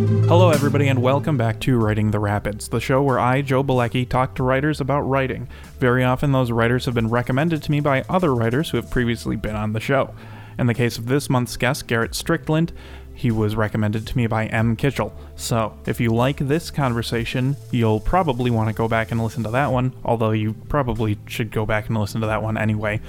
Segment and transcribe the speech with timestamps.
[0.00, 4.08] Hello, everybody, and welcome back to Writing the Rapids, the show where I, Joe Balecki,
[4.08, 5.46] talk to writers about writing.
[5.78, 9.36] Very often, those writers have been recommended to me by other writers who have previously
[9.36, 10.14] been on the show.
[10.58, 12.72] In the case of this month's guest, Garrett Strickland,
[13.12, 14.74] he was recommended to me by M.
[14.74, 15.14] Kitchell.
[15.36, 19.50] So, if you like this conversation, you'll probably want to go back and listen to
[19.50, 23.02] that one, although you probably should go back and listen to that one anyway.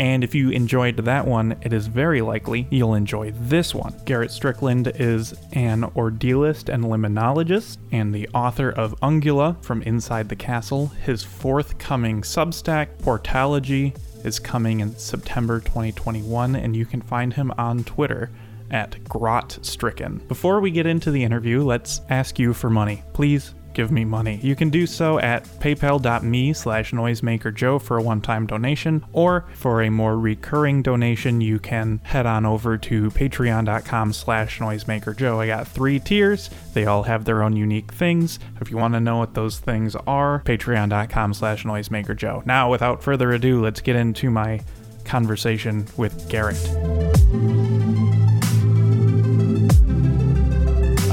[0.00, 3.94] And if you enjoyed that one, it is very likely you'll enjoy this one.
[4.06, 10.36] Garrett Strickland is an ordealist and liminologist and the author of Ungula from Inside the
[10.36, 10.86] Castle.
[11.04, 13.94] His forthcoming Substack, Portalogy,
[14.24, 18.30] is coming in September 2021, and you can find him on Twitter
[18.70, 20.22] at Grot Stricken.
[20.28, 23.02] Before we get into the interview, let's ask you for money.
[23.12, 24.38] Please give me money.
[24.42, 29.90] You can do so at paypal.me slash noisemakerjoe for a one-time donation, or for a
[29.90, 35.38] more recurring donation, you can head on over to patreon.com slash noisemakerjoe.
[35.38, 36.50] I got three tiers.
[36.74, 38.38] They all have their own unique things.
[38.60, 42.46] If you want to know what those things are, patreon.com slash noisemakerjoe.
[42.46, 44.60] Now, without further ado, let's get into my
[45.04, 46.56] conversation with Garrett.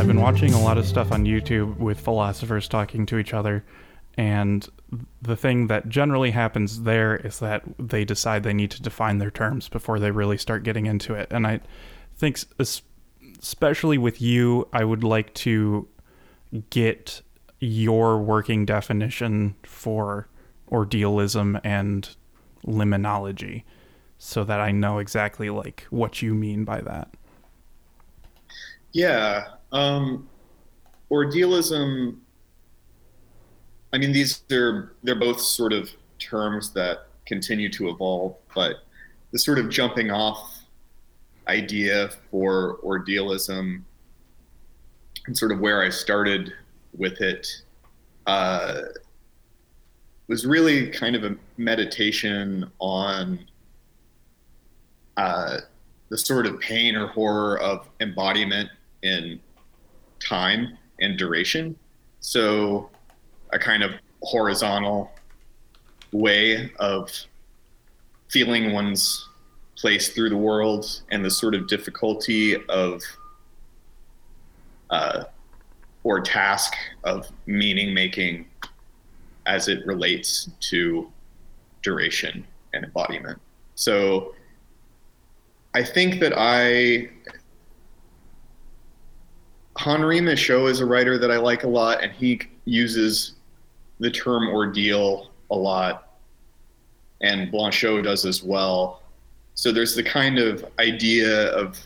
[0.08, 3.66] I've been watching a lot of stuff on YouTube with philosophers talking to each other,
[4.18, 4.66] and
[5.22, 9.30] the thing that generally happens there is that they decide they need to define their
[9.30, 11.28] terms before they really start getting into it.
[11.30, 11.60] And I
[12.16, 15.90] think, especially with you, I would like to
[16.70, 17.22] get
[17.60, 20.30] your working definition for
[20.72, 22.16] ordealism and
[22.64, 23.66] liminology
[24.20, 27.10] so that I know exactly like what you mean by that.
[28.94, 30.28] Yeah, um,
[31.12, 32.18] ordealism.
[33.94, 38.78] I mean, these are they're both sort of terms that continue to evolve, but
[39.32, 40.60] the sort of jumping off
[41.48, 43.84] idea for ordealism
[45.26, 46.54] and sort of where I started
[46.98, 47.48] with it
[48.26, 48.82] uh,
[50.28, 53.40] was really kind of a meditation on
[55.16, 55.58] uh,
[56.10, 58.70] the sort of pain or horror of embodiment
[59.04, 59.40] in
[60.20, 61.76] time and duration.
[62.20, 62.90] So,
[63.54, 63.92] a kind of
[64.22, 65.12] horizontal
[66.12, 67.12] way of
[68.30, 69.28] feeling one's
[69.78, 73.02] place through the world and the sort of difficulty of
[74.90, 75.26] uh,
[76.04, 76.74] or task
[77.04, 78.48] of meaning making
[79.46, 81.12] as it relates to
[81.82, 83.40] duration and embodiment.
[83.76, 84.34] So
[85.74, 87.10] I think that I
[89.78, 93.34] Henri Michaux is a writer that I like a lot, and he uses
[94.00, 96.18] the term ordeal a lot,
[97.22, 99.02] and Blanchot does as well.
[99.54, 101.80] So there's the kind of idea of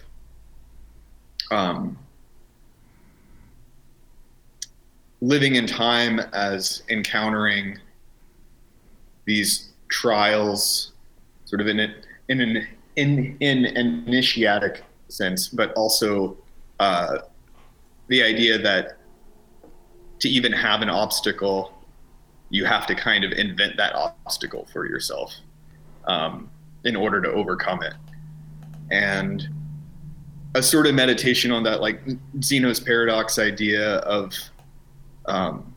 [1.52, 1.98] um,
[5.20, 7.78] living in time as encountering
[9.26, 10.94] these trials,
[11.46, 11.94] sort of in an
[12.30, 16.38] in an in in an initiatic sense, but also
[16.80, 17.20] uh,
[18.12, 18.98] the idea that
[20.20, 21.74] to even have an obstacle,
[22.50, 25.34] you have to kind of invent that obstacle for yourself
[26.08, 26.52] um,
[26.84, 27.94] in order to overcome it.
[28.92, 29.48] And
[30.56, 32.02] a sort of meditation on that, like
[32.44, 34.34] Zeno's paradox idea of,
[35.28, 35.74] um,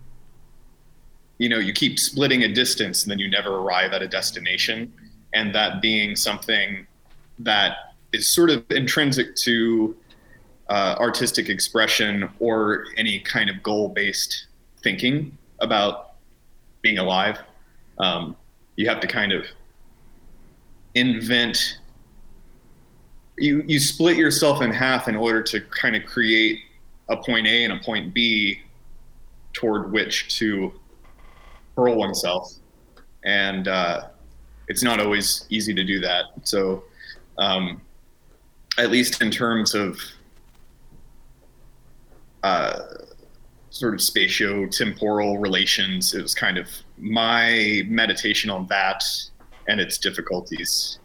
[1.39, 4.93] you know, you keep splitting a distance and then you never arrive at a destination.
[5.35, 6.85] And that being something
[7.39, 9.97] that is sort of intrinsic to
[10.69, 14.47] uh, artistic expression or any kind of goal based
[14.83, 16.13] thinking about
[16.83, 17.39] being alive.
[17.99, 18.37] Um,
[18.77, 19.47] you have to kind of
[20.95, 21.79] invent.
[23.37, 26.61] You, you split yourself in half in order to kind of create
[27.09, 28.61] a point A and a point B
[29.53, 30.73] toward which to
[31.77, 32.53] hurl oneself.
[33.25, 34.09] And uh,
[34.69, 36.27] it's not always easy to do that.
[36.45, 36.85] So,
[37.39, 37.81] um,
[38.79, 39.99] at least in terms of
[42.45, 42.79] uh,
[43.71, 46.15] sort of spatio-temporal relations.
[46.15, 49.03] It was kind of my meditation on that
[49.67, 50.99] and its difficulties.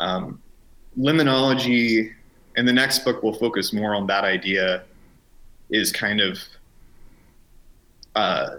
[0.00, 0.42] Um,
[0.96, 2.12] liminology,
[2.56, 4.82] and the next book will focus more on that idea,
[5.70, 6.38] is kind of
[8.16, 8.56] uh,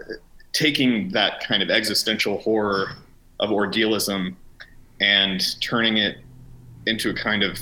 [0.52, 2.92] taking that kind of existential horror
[3.38, 4.34] of ordealism
[5.00, 6.18] and turning it
[6.86, 7.58] into a kind of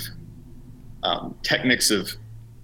[1.02, 2.08] um, techniques of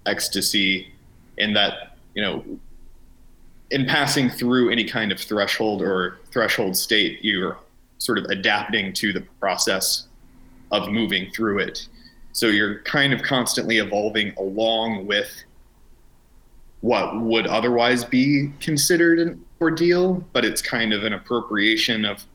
[0.05, 0.92] ecstasy
[1.37, 2.43] in that you know
[3.71, 7.57] in passing through any kind of threshold or threshold state you're
[8.03, 10.07] sort of adapting to the process
[10.71, 11.87] of moving through it.
[12.33, 15.31] So you're kind of constantly evolving along with
[16.81, 22.25] what would otherwise be considered an ordeal, but it's kind of an appropriation of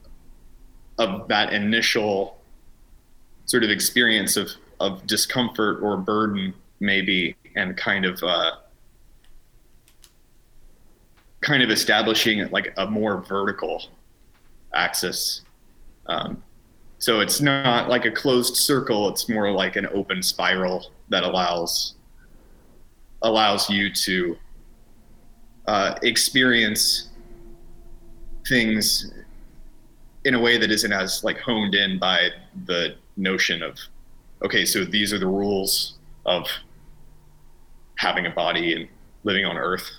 [0.97, 2.37] of that initial
[3.45, 4.49] sort of experience of
[4.79, 8.51] of discomfort or burden, maybe, and kind of uh,
[11.41, 13.83] kind of establishing like a more vertical
[14.73, 15.41] axis.
[16.07, 16.43] Um,
[16.97, 21.95] so it's not like a closed circle; it's more like an open spiral that allows
[23.21, 24.37] allows you to
[25.67, 27.09] uh, experience
[28.47, 29.11] things
[30.25, 32.29] in a way that isn't as like honed in by
[32.65, 33.77] the notion of
[34.41, 36.47] okay so these are the rules of
[37.95, 38.87] having a body and
[39.23, 39.98] living on earth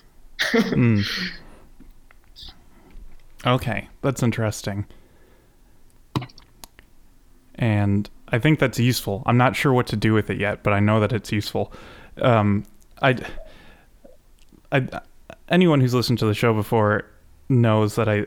[0.51, 1.05] mm.
[3.45, 4.85] okay that's interesting
[7.55, 10.73] and i think that's useful i'm not sure what to do with it yet but
[10.73, 11.71] i know that it's useful
[12.21, 12.65] um,
[13.01, 13.17] I,
[14.71, 14.87] I,
[15.49, 17.05] anyone who's listened to the show before
[17.49, 18.25] knows that I,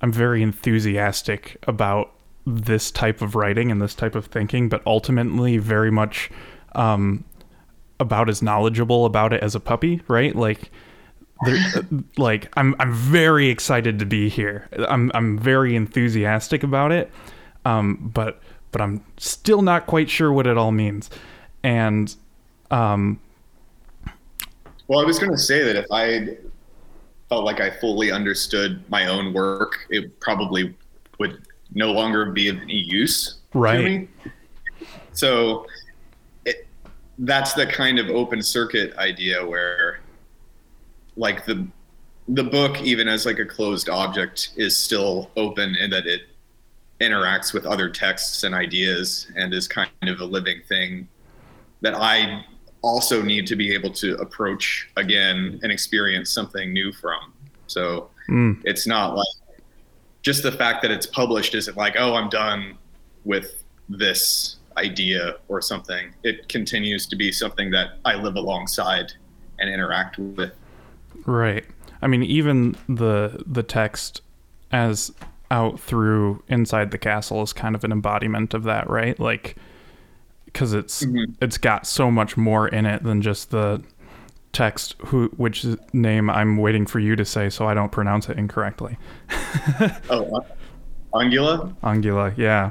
[0.00, 2.12] I'm very enthusiastic about
[2.46, 6.30] this type of writing and this type of thinking, but ultimately very much
[6.74, 7.24] um,
[8.00, 10.34] about as knowledgeable about it as a puppy, right?
[10.34, 10.70] Like,
[12.16, 14.68] like I'm I'm very excited to be here.
[14.88, 17.10] I'm I'm very enthusiastic about it,
[17.64, 18.40] um, but
[18.72, 21.10] but I'm still not quite sure what it all means,
[21.62, 22.14] and
[22.70, 23.20] um,
[24.88, 26.36] well, I was going to say that if I
[27.28, 30.74] felt like I fully understood my own work, it probably
[31.18, 31.42] would
[31.72, 34.08] no longer be of any use right.
[35.12, 35.66] So
[36.44, 36.66] it,
[37.18, 40.00] that's the kind of open circuit idea where,
[41.16, 41.66] like the
[42.28, 46.22] the book, even as like a closed object, is still open in that it
[47.00, 51.06] interacts with other texts and ideas and is kind of a living thing
[51.82, 52.44] that I
[52.82, 57.32] also need to be able to approach again and experience something new from.
[57.66, 58.60] So mm.
[58.64, 59.60] it's not like
[60.22, 62.78] just the fact that it's published isn't like, oh, I'm done
[63.24, 66.14] with this idea or something.
[66.22, 69.12] It continues to be something that I live alongside
[69.58, 70.52] and interact with.
[71.26, 71.64] Right.
[72.02, 74.22] I mean, even the the text
[74.72, 75.12] as
[75.50, 79.18] out through inside the castle is kind of an embodiment of that, right?
[79.18, 79.56] Like
[80.46, 81.32] because it's mm-hmm.
[81.40, 83.82] it's got so much more in it than just the
[84.52, 88.38] text who which name I'm waiting for you to say so I don't pronounce it
[88.38, 88.96] incorrectly.
[90.10, 90.44] oh,
[91.12, 91.74] Ungula?
[91.82, 92.70] Ungula, yeah.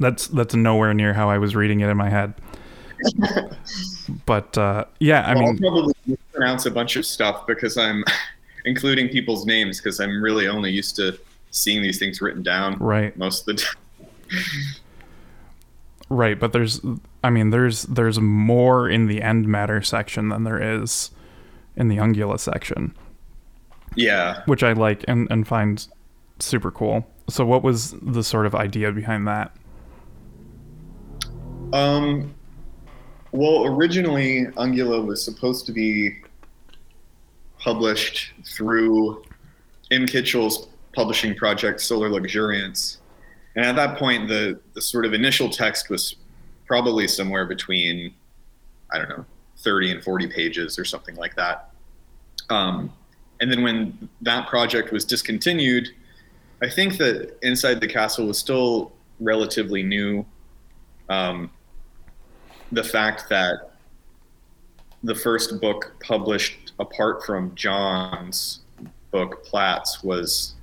[0.00, 2.34] That's that's nowhere near how I was reading it in my head.
[4.26, 5.94] but uh, yeah, I well, mean, I'll probably
[6.32, 8.04] pronounce a bunch of stuff because I'm
[8.64, 11.18] including people's names because I'm really only used to
[11.50, 12.78] seeing these things written down.
[12.78, 13.16] Right.
[13.16, 13.76] Most of the time.
[16.08, 16.80] Right, but there's
[17.24, 21.10] I mean there's there's more in the end matter section than there is
[21.74, 22.94] in the ungula section.
[23.94, 24.42] Yeah.
[24.44, 25.86] Which I like and, and find
[26.38, 27.06] super cool.
[27.30, 29.56] So what was the sort of idea behind that?
[31.72, 32.34] Um
[33.32, 36.22] well originally Ungula was supposed to be
[37.58, 39.22] published through
[39.90, 40.06] M.
[40.06, 42.98] Kitchell's publishing project Solar Luxuriance
[43.54, 46.16] and at that point, the, the sort of initial text was
[46.66, 48.14] probably somewhere between,
[48.92, 49.24] I don't know,
[49.58, 51.70] 30 and 40 pages or something like that.
[52.48, 52.92] Um,
[53.40, 55.90] and then when that project was discontinued,
[56.62, 60.24] I think that Inside the Castle was still relatively new.
[61.08, 61.50] Um,
[62.72, 63.70] the fact that
[65.04, 68.60] the first book published apart from John's
[69.10, 70.54] book, Platts, was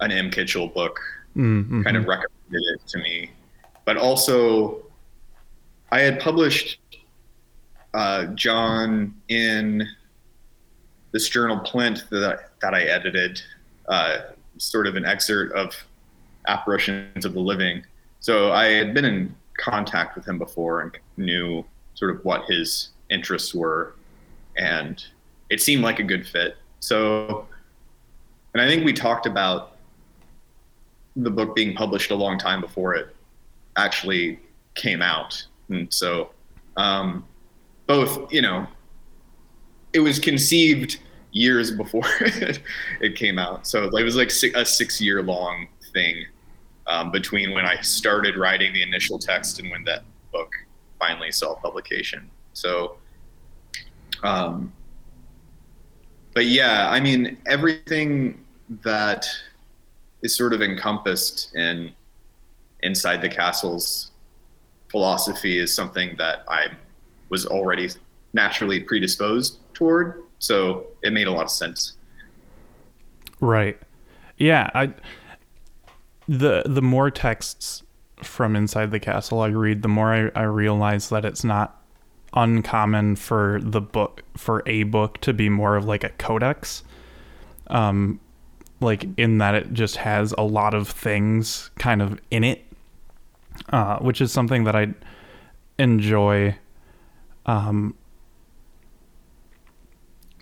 [0.00, 0.30] an M.
[0.30, 1.00] Kitchell book
[1.36, 1.82] mm-hmm.
[1.82, 3.30] kind of recommended it to me.
[3.84, 4.82] But also,
[5.90, 6.80] I had published
[7.94, 9.86] uh, John in
[11.12, 13.40] this journal Plinth that I, that I edited,
[13.88, 14.18] uh,
[14.58, 15.74] sort of an excerpt of
[16.46, 17.84] Apparitions of the Living.
[18.20, 22.90] So I had been in contact with him before and knew sort of what his
[23.10, 23.94] interests were,
[24.56, 25.04] and
[25.50, 26.56] it seemed like a good fit.
[26.80, 27.46] So,
[28.54, 29.76] and I think we talked about
[31.16, 33.14] the book being published a long time before it
[33.76, 34.40] actually
[34.74, 35.44] came out.
[35.68, 36.30] And so,
[36.76, 37.26] um,
[37.86, 38.66] both, you know,
[39.92, 40.98] it was conceived
[41.32, 42.04] years before
[43.00, 43.66] it came out.
[43.66, 46.24] So it was like a six year long thing
[46.86, 50.52] um, between when I started writing the initial text and when that book
[50.98, 52.30] finally saw publication.
[52.52, 52.96] So,
[54.22, 54.72] um,
[56.34, 58.44] but yeah, I mean, everything
[58.82, 59.26] that
[60.22, 61.92] is sort of encompassed in
[62.82, 64.12] inside the castle's
[64.90, 66.66] philosophy is something that I
[67.28, 67.90] was already
[68.32, 70.22] naturally predisposed toward.
[70.38, 71.94] So it made a lot of sense.
[73.40, 73.78] Right.
[74.36, 74.92] Yeah, I
[76.32, 77.82] the the more texts
[78.22, 81.78] from inside the castle I read, the more I, I realize that it's not
[82.32, 86.84] uncommon for the book for a book to be more of like a codex.
[87.66, 88.18] Um
[88.80, 92.64] like in that it just has a lot of things kind of in it.
[93.70, 94.94] Uh, which is something that I
[95.78, 96.56] enjoy
[97.44, 97.94] um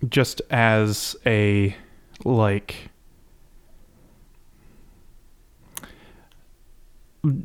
[0.08, 1.74] just as a
[2.24, 2.89] like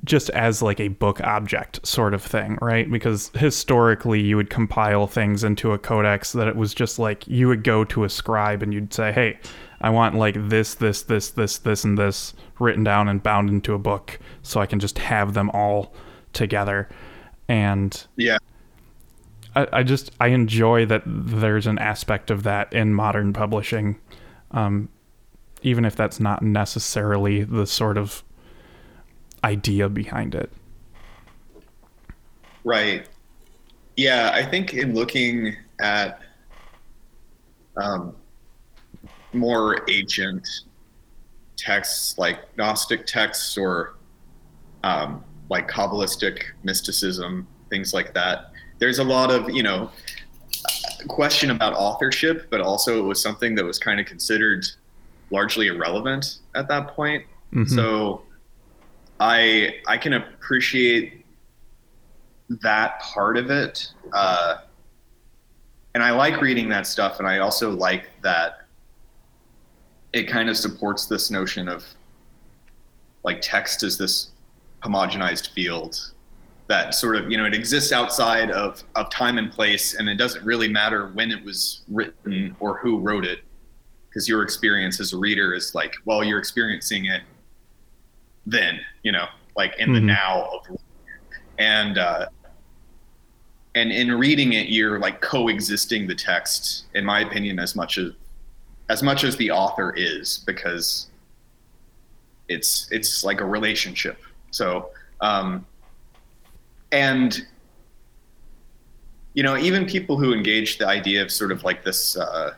[0.05, 2.89] just as like a book object sort of thing, right?
[2.89, 7.48] Because historically you would compile things into a codex that it was just like you
[7.48, 9.38] would go to a scribe and you'd say, "Hey,
[9.82, 13.74] I want like this, this, this, this, this and this written down and bound into
[13.74, 15.94] a book so I can just have them all
[16.32, 16.88] together."
[17.50, 18.38] And Yeah.
[19.55, 24.00] I, I just I enjoy that there's an aspect of that in modern publishing,
[24.51, 24.88] um,
[25.63, 28.24] even if that's not necessarily the sort of
[29.45, 30.51] idea behind it.
[32.63, 33.07] Right.
[33.95, 36.19] Yeah, I think in looking at
[37.77, 38.15] um,
[39.33, 40.47] more ancient
[41.55, 43.95] texts like Gnostic texts or
[44.83, 49.91] um, like Kabbalistic mysticism, things like that, there's a lot of, you know,
[51.07, 54.65] question about authorship, but also it was something that was kind of considered
[55.29, 57.23] largely irrelevant at that point.
[57.53, 57.69] Mhm.
[57.69, 58.23] So
[59.19, 61.25] I I can appreciate
[62.62, 64.57] that part of it, uh,
[65.93, 68.67] and I like reading that stuff, and I also like that
[70.13, 71.86] it kind of supports this notion of
[73.24, 74.31] like text is this
[74.81, 76.12] homogenized field
[76.67, 80.15] that sort of you know it exists outside of of time and place, and it
[80.15, 83.39] doesn't really matter when it was written or who wrote it,
[84.10, 87.22] because your experience as a reader is like well you're experiencing it
[88.45, 90.05] then you know like in the Mhm.
[90.05, 90.77] now of
[91.57, 92.27] and uh
[93.75, 98.11] and in reading it you're like coexisting the text in my opinion as much as
[98.89, 101.07] as much as the author is because
[102.47, 104.21] it's it's like a relationship
[104.51, 104.89] so
[105.21, 105.65] um
[106.91, 107.47] and
[109.33, 112.53] you know even people who engage the idea of sort of like this uh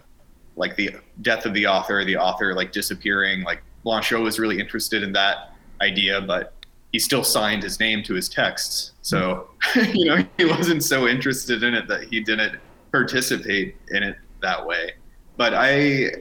[0.58, 0.89] like the
[1.22, 5.53] death of the author the author like disappearing like Blanchot was really interested in that
[5.81, 6.53] idea, but
[6.91, 8.93] he still signed his name to his texts.
[9.01, 12.60] So, you know, he wasn't so interested in it that he didn't
[12.91, 14.93] participate in it that way.
[15.36, 16.12] But I,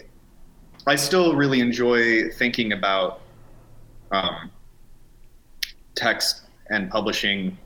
[0.86, 3.20] I still really enjoy thinking about
[4.10, 4.50] um,
[5.94, 7.56] text and publishing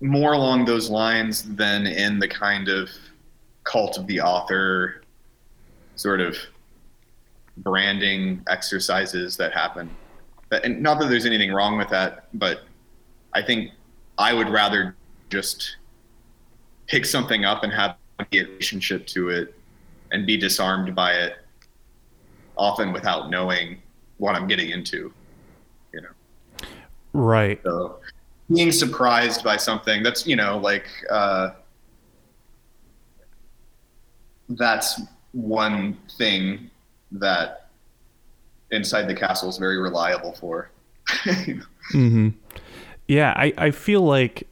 [0.00, 2.90] more along those lines than in the kind of
[3.64, 5.02] cult of the author
[5.96, 6.36] sort of
[7.58, 9.90] branding exercises that happen.
[10.48, 12.62] But, and not that there's anything wrong with that, but
[13.34, 13.72] I think
[14.18, 14.94] I would rather
[15.28, 15.76] just
[16.86, 19.54] pick something up and have a relationship to it
[20.12, 21.34] and be disarmed by it,
[22.56, 23.82] often without knowing
[24.18, 25.12] what I'm getting into.
[25.92, 26.68] You know,
[27.12, 27.60] Right.
[27.64, 27.98] so
[28.54, 31.50] being surprised by something that's you know like uh,
[34.50, 35.00] that's
[35.32, 36.70] one thing
[37.12, 37.65] that
[38.70, 40.70] inside the castle is very reliable for.
[41.92, 42.30] hmm
[43.08, 44.48] Yeah, I, I feel like,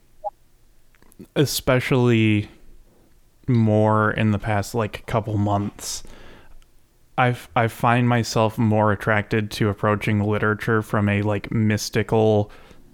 [1.37, 2.49] especially
[3.49, 6.03] more in the past like couple months,
[7.17, 12.51] I've I find myself more attracted to approaching literature from a like mystical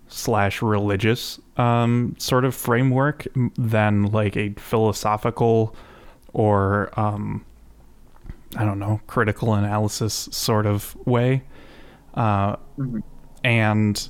[0.09, 5.75] slash religious um, sort of framework than like a philosophical
[6.33, 7.45] or um,
[8.57, 11.43] I don't know critical analysis sort of way.
[12.15, 12.57] Uh,
[13.45, 14.09] and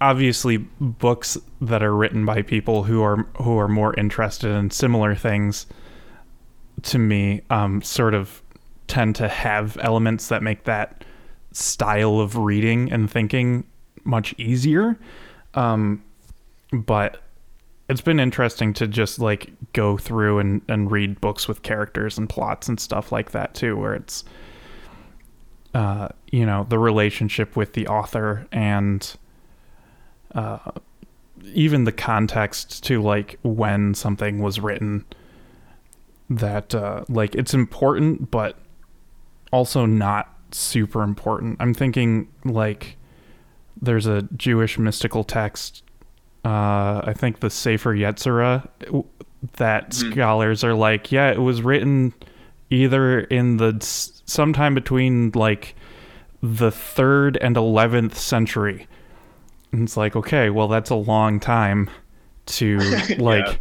[0.00, 5.14] obviously books that are written by people who are who are more interested in similar
[5.14, 5.66] things
[6.82, 8.42] to me um, sort of
[8.86, 11.04] tend to have elements that make that
[11.52, 13.64] style of reading and thinking
[14.04, 14.98] much easier
[15.54, 16.04] um,
[16.72, 17.22] but
[17.88, 22.28] it's been interesting to just like go through and, and read books with characters and
[22.28, 24.24] plots and stuff like that too where it's
[25.74, 29.16] uh, you know the relationship with the author and
[30.34, 30.70] uh,
[31.52, 35.04] even the context to like when something was written
[36.30, 38.56] that uh, like it's important but
[39.52, 41.56] also not super important.
[41.60, 42.96] I'm thinking like
[43.80, 45.83] there's a jewish mystical text
[46.44, 48.68] uh, i think the Sefer Yetzirah
[49.56, 52.14] that scholars are like, yeah, it was written
[52.70, 55.74] either in the sometime between like
[56.42, 58.86] the 3rd and 11th century.
[59.72, 61.90] And it's like, okay, well that's a long time
[62.46, 62.78] to
[63.18, 63.60] like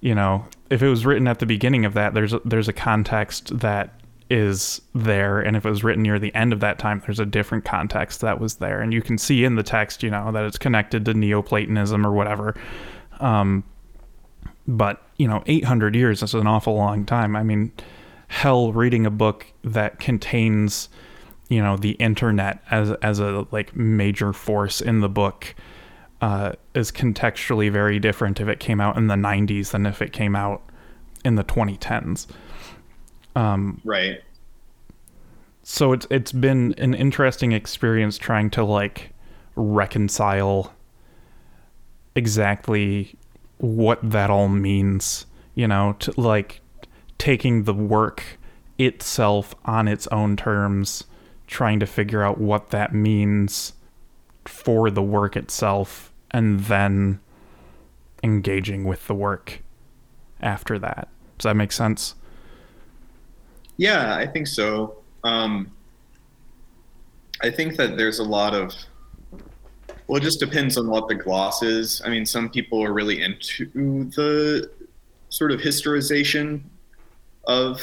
[0.00, 2.74] you know, if it was written at the beginning of that, there's a, there's a
[2.74, 7.02] context that is there, and if it was written near the end of that time,
[7.04, 10.10] there's a different context that was there, and you can see in the text, you
[10.10, 12.54] know, that it's connected to Neoplatonism or whatever.
[13.20, 13.64] Um,
[14.66, 17.36] but you know, 800 years is an awful long time.
[17.36, 17.72] I mean,
[18.28, 20.88] hell, reading a book that contains,
[21.48, 25.54] you know, the internet as as a like major force in the book
[26.20, 30.12] uh, is contextually very different if it came out in the 90s than if it
[30.12, 30.62] came out
[31.24, 32.26] in the 2010s.
[33.34, 34.20] Um, right.
[35.62, 39.10] So it's it's been an interesting experience trying to like
[39.56, 40.72] reconcile
[42.14, 43.16] exactly
[43.58, 46.60] what that all means, you know, to like
[47.18, 48.22] taking the work
[48.78, 51.04] itself on its own terms,
[51.46, 53.72] trying to figure out what that means
[54.44, 57.20] for the work itself and then
[58.22, 59.62] engaging with the work
[60.40, 61.08] after that.
[61.38, 62.14] Does that make sense?
[63.76, 64.98] Yeah, I think so.
[65.24, 65.70] Um,
[67.42, 68.72] I think that there's a lot of.
[70.06, 72.02] Well, it just depends on what the gloss is.
[72.04, 73.66] I mean, some people are really into
[74.14, 74.70] the
[75.30, 76.62] sort of historization
[77.46, 77.80] of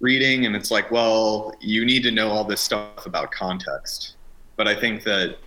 [0.00, 4.14] reading, and it's like, well, you need to know all this stuff about context.
[4.56, 5.38] But I think that,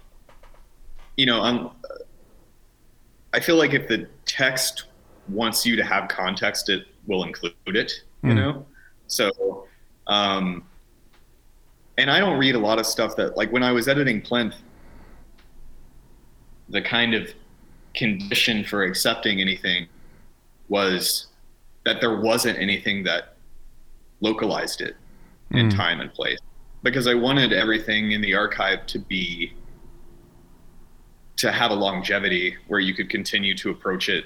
[1.15, 1.69] you know, I'm,
[3.33, 4.85] I feel like if the text
[5.29, 7.93] wants you to have context, it will include it,
[8.23, 8.35] you Mm.
[8.35, 8.65] know?
[9.21, 9.67] So,
[10.07, 10.63] um,
[11.97, 14.55] and I don't read a lot of stuff that, like, when I was editing Plinth,
[16.69, 17.29] the kind of
[17.93, 19.87] condition for accepting anything
[20.69, 21.27] was
[21.83, 23.35] that there wasn't anything that
[24.21, 24.95] localized it
[25.51, 25.75] in Mm.
[25.75, 26.39] time and place
[26.83, 29.51] because I wanted everything in the archive to be
[31.37, 34.25] to have a longevity where you could continue to approach it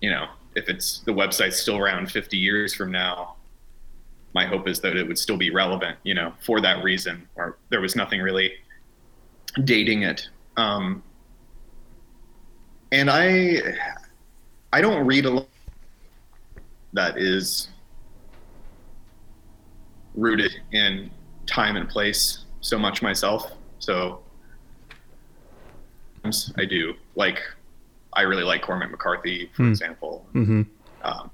[0.00, 3.36] you know if it's the website's still around 50 years from now
[4.34, 7.58] my hope is that it would still be relevant you know for that reason or
[7.70, 8.52] there was nothing really
[9.64, 11.02] dating it um,
[12.92, 13.58] and i
[14.72, 15.46] i don't read a lot
[16.94, 17.68] that is
[20.14, 21.10] rooted in
[21.46, 24.20] time and place so much myself so
[26.56, 27.40] i do like
[28.12, 29.68] i really like cormac mccarthy for Hmm.
[29.70, 30.62] example Mm-hmm.
[31.02, 31.30] um,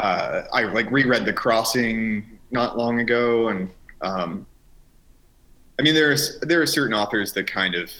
[0.00, 4.46] uh, I like reread The Crossing not long ago, and um,
[5.78, 7.90] I mean there's there are certain authors that kind of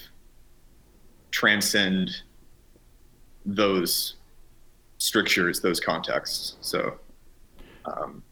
[1.31, 2.11] transcend
[3.45, 4.15] those
[4.97, 6.57] strictures, those contexts.
[6.61, 6.95] So,
[7.85, 8.23] um,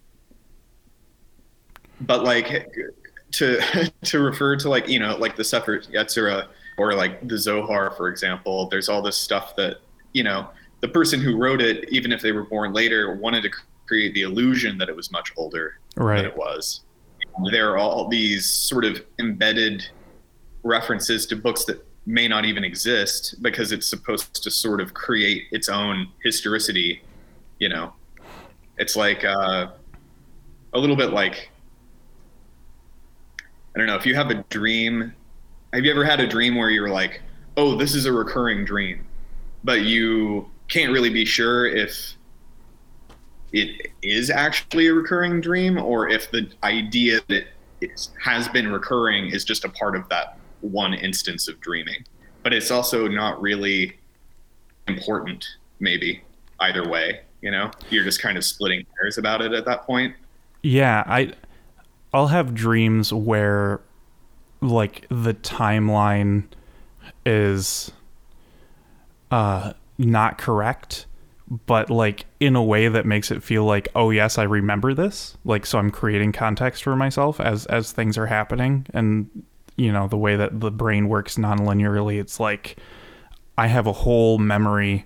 [2.01, 2.67] but like
[3.33, 6.47] to to refer to like you know like the Sefer Yetzirah
[6.77, 9.77] or like the Zohar, for example, there's all this stuff that
[10.13, 10.49] you know
[10.83, 13.49] the person who wrote it, even if they were born later, wanted to
[13.87, 15.79] create the illusion that it was much older
[16.17, 16.81] than it was.
[17.53, 19.87] There are all these sort of embedded
[20.61, 25.43] references to books that may not even exist because it's supposed to sort of create
[25.53, 27.01] its own historicity.
[27.59, 27.93] You know,
[28.77, 29.67] it's like uh,
[30.73, 31.49] a little bit like
[33.73, 35.13] I don't know if you have a dream.
[35.71, 37.21] Have you ever had a dream where you're like,
[37.55, 39.07] "Oh, this is a recurring dream,"
[39.63, 42.15] but you can't really be sure if
[43.51, 47.45] it is actually a recurring dream or if the idea that
[47.79, 52.03] it has been recurring is just a part of that one instance of dreaming.
[52.41, 53.99] But it's also not really
[54.87, 55.45] important,
[55.79, 56.23] maybe,
[56.59, 57.21] either way.
[57.41, 60.15] You know, you're just kind of splitting hairs about it at that point.
[60.63, 61.33] Yeah, I
[62.13, 63.79] I'll have dreams where
[64.59, 66.45] like the timeline
[67.25, 67.91] is
[69.29, 71.05] uh not correct,
[71.65, 75.37] but like in a way that makes it feel like, oh yes, I remember this.
[75.45, 79.29] Like so I'm creating context for myself as as things are happening and
[79.75, 82.77] you know, the way that the brain works non-linearly, it's like
[83.57, 85.05] I have a whole memory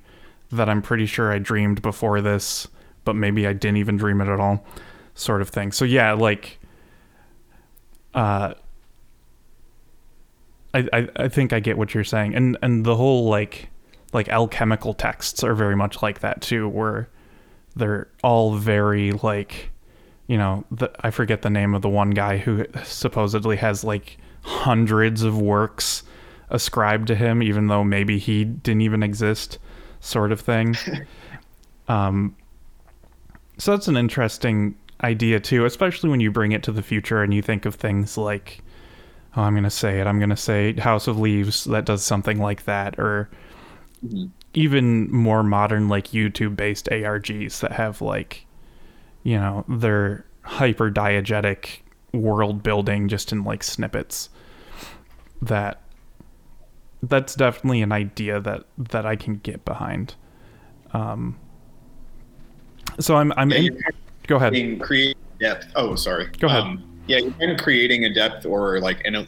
[0.51, 2.67] that I'm pretty sure I dreamed before this,
[3.03, 4.65] but maybe I didn't even dream it at all,
[5.15, 5.71] sort of thing.
[5.71, 6.59] So yeah, like,
[8.13, 8.53] uh,
[10.73, 13.69] I, I I think I get what you're saying, and and the whole like
[14.13, 17.09] like alchemical texts are very much like that too, where
[17.75, 19.69] they're all very like,
[20.27, 24.17] you know, the, I forget the name of the one guy who supposedly has like
[24.41, 26.03] hundreds of works
[26.49, 29.59] ascribed to him, even though maybe he didn't even exist.
[29.99, 30.75] sort of thing.
[31.87, 32.35] um,
[33.57, 37.33] so that's an interesting idea too, especially when you bring it to the future and
[37.33, 38.61] you think of things like,
[39.35, 40.07] oh, I'm going to say it.
[40.07, 43.29] I'm going to say House of Leaves that does something like that, or
[44.05, 44.29] Mhm.
[44.53, 48.45] even more modern, like YouTube based ARGs that have like,
[49.23, 51.79] you know, their hyper diegetic
[52.13, 54.29] world building just in like snippets.
[55.41, 55.81] That
[57.03, 60.15] that's definitely an idea that that I can get behind.
[60.93, 61.37] Um,
[62.99, 63.79] so I'm I'm Yeah, in,
[64.27, 64.53] go ahead.
[64.53, 65.67] creating, creating depth.
[65.75, 66.27] Oh, sorry.
[66.39, 66.63] Go ahead.
[66.63, 69.27] Um, yeah, you're kind of creating a depth or like an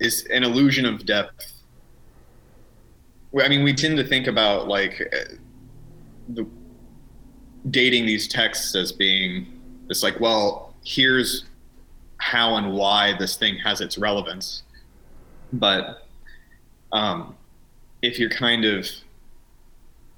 [0.00, 1.52] is an illusion of depth.
[3.42, 5.34] I mean, we tend to think about like uh,
[6.30, 6.46] the
[7.70, 9.46] dating these texts as being
[9.88, 11.44] it's like, well, here's
[12.18, 14.62] how and why this thing has its relevance,
[15.52, 16.06] but
[16.92, 17.36] um,
[18.02, 18.88] if you're kind of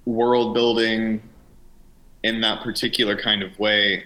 [0.04, 1.22] world building
[2.22, 4.04] in that particular kind of way,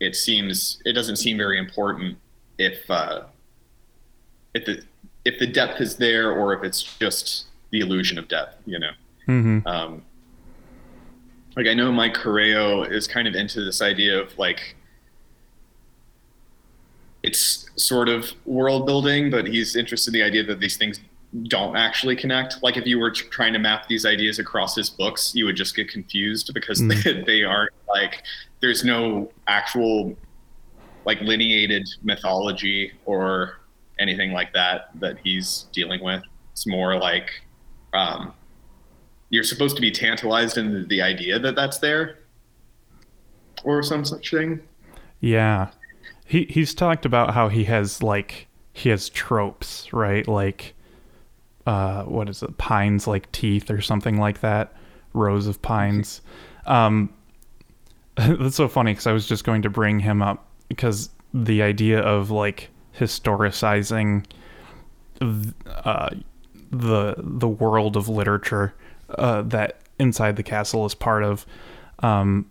[0.00, 2.16] it seems it doesn't seem very important
[2.58, 3.22] if uh,
[4.54, 4.82] if the
[5.24, 8.90] if the depth is there or if it's just the illusion of depth, you know.
[9.26, 10.02] hmm Um,
[11.56, 14.76] like I know Mike Corrao is kind of into this idea of like
[17.22, 21.00] it's sort of world building, but he's interested in the idea that these things
[21.44, 22.62] don't actually connect.
[22.62, 25.76] Like if you were trying to map these ideas across his books, you would just
[25.76, 27.02] get confused because Mm.
[27.04, 28.22] they, they aren't like
[28.60, 30.16] there's no actual
[31.04, 33.58] like lineated mythology or
[33.98, 36.22] anything like that that he's dealing with.
[36.52, 37.30] It's more like
[37.92, 38.32] um,
[39.30, 42.18] you're supposed to be tantalized in the, idea that that's there
[43.64, 44.60] or some such thing.
[45.20, 45.70] Yeah.
[46.26, 50.26] He he's talked about how he has like he has tropes, right?
[50.26, 50.74] Like
[51.66, 52.58] uh what is it?
[52.58, 54.74] Pines like teeth or something like that.
[55.12, 56.20] Rows of pines.
[56.66, 57.12] Um
[58.16, 62.00] that's so funny cuz I was just going to bring him up because the idea
[62.00, 64.24] of like historicizing
[65.84, 66.10] uh
[66.70, 68.74] the the world of literature
[69.16, 71.44] uh that inside the castle is part of
[72.00, 72.46] um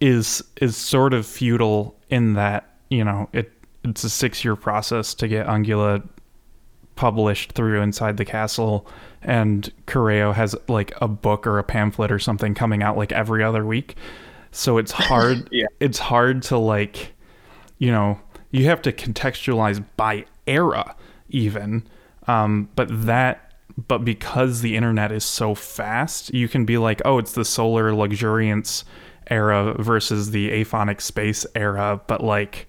[0.00, 3.50] is is sort of futile in that you know it
[3.84, 6.06] it's a six year process to get Ungula
[6.96, 8.86] published through inside the castle
[9.22, 13.42] and Corrao has like a book or a pamphlet or something coming out like every
[13.44, 13.96] other week
[14.50, 15.66] so it's hard Yeah.
[15.80, 17.12] it's hard to like
[17.78, 18.18] you know
[18.50, 20.94] you have to contextualize by era
[21.28, 21.86] even
[22.28, 23.54] um but that
[23.88, 27.92] but because the internet is so fast you can be like oh it's the solar
[27.94, 28.84] luxuriance
[29.28, 32.66] era versus the aphonic space era but like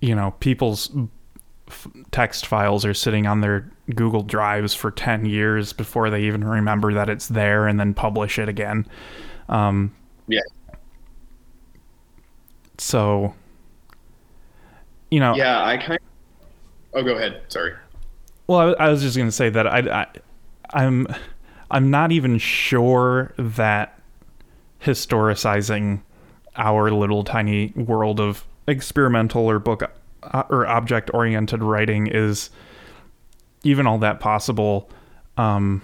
[0.00, 0.90] you know people's
[1.68, 6.42] f- text files are sitting on their google drives for 10 years before they even
[6.44, 8.86] remember that it's there and then publish it again
[9.48, 9.94] um
[10.26, 10.40] Yeah.
[12.78, 13.34] so
[15.10, 15.98] you know Yeah, I kind of.
[16.94, 17.42] Oh, go ahead.
[17.48, 17.72] Sorry.
[18.46, 20.06] Well, I, I was just going to say that I, I,
[20.70, 21.06] I'm,
[21.70, 23.98] I'm not even sure that
[24.80, 26.02] historicizing
[26.56, 29.82] our little tiny world of experimental or book
[30.22, 32.50] uh, or object oriented writing is
[33.64, 34.90] even all that possible,
[35.36, 35.82] um,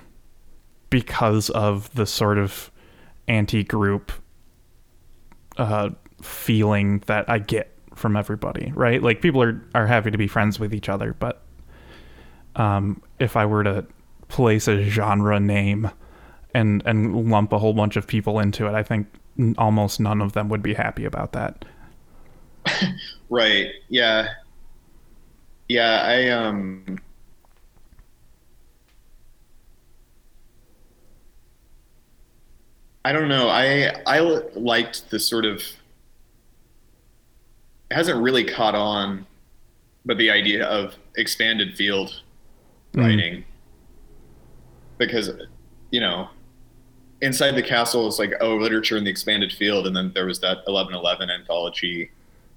[0.90, 2.70] because of the sort of
[3.28, 4.10] anti-group
[5.58, 5.90] uh,
[6.22, 9.02] feeling that I get from everybody, right?
[9.02, 11.42] Like people are are happy to be friends with each other, but
[12.58, 13.86] um, if I were to
[14.28, 15.90] place a genre name
[16.54, 19.06] and and lump a whole bunch of people into it, I think
[19.56, 21.64] almost none of them would be happy about that.
[23.30, 23.72] Right.
[23.90, 24.28] Yeah.
[25.68, 26.02] Yeah.
[26.02, 26.98] I um.
[33.04, 33.48] I don't know.
[33.48, 34.20] I I
[34.54, 35.62] liked the sort of.
[37.90, 39.26] It hasn't really caught on,
[40.04, 42.22] but the idea of expanded field
[42.98, 43.04] Mm.
[43.04, 43.44] writing,
[44.98, 45.30] because,
[45.90, 46.28] you know,
[47.20, 50.40] inside the castle is like oh literature in the expanded field, and then there was
[50.40, 52.10] that eleven eleven anthology,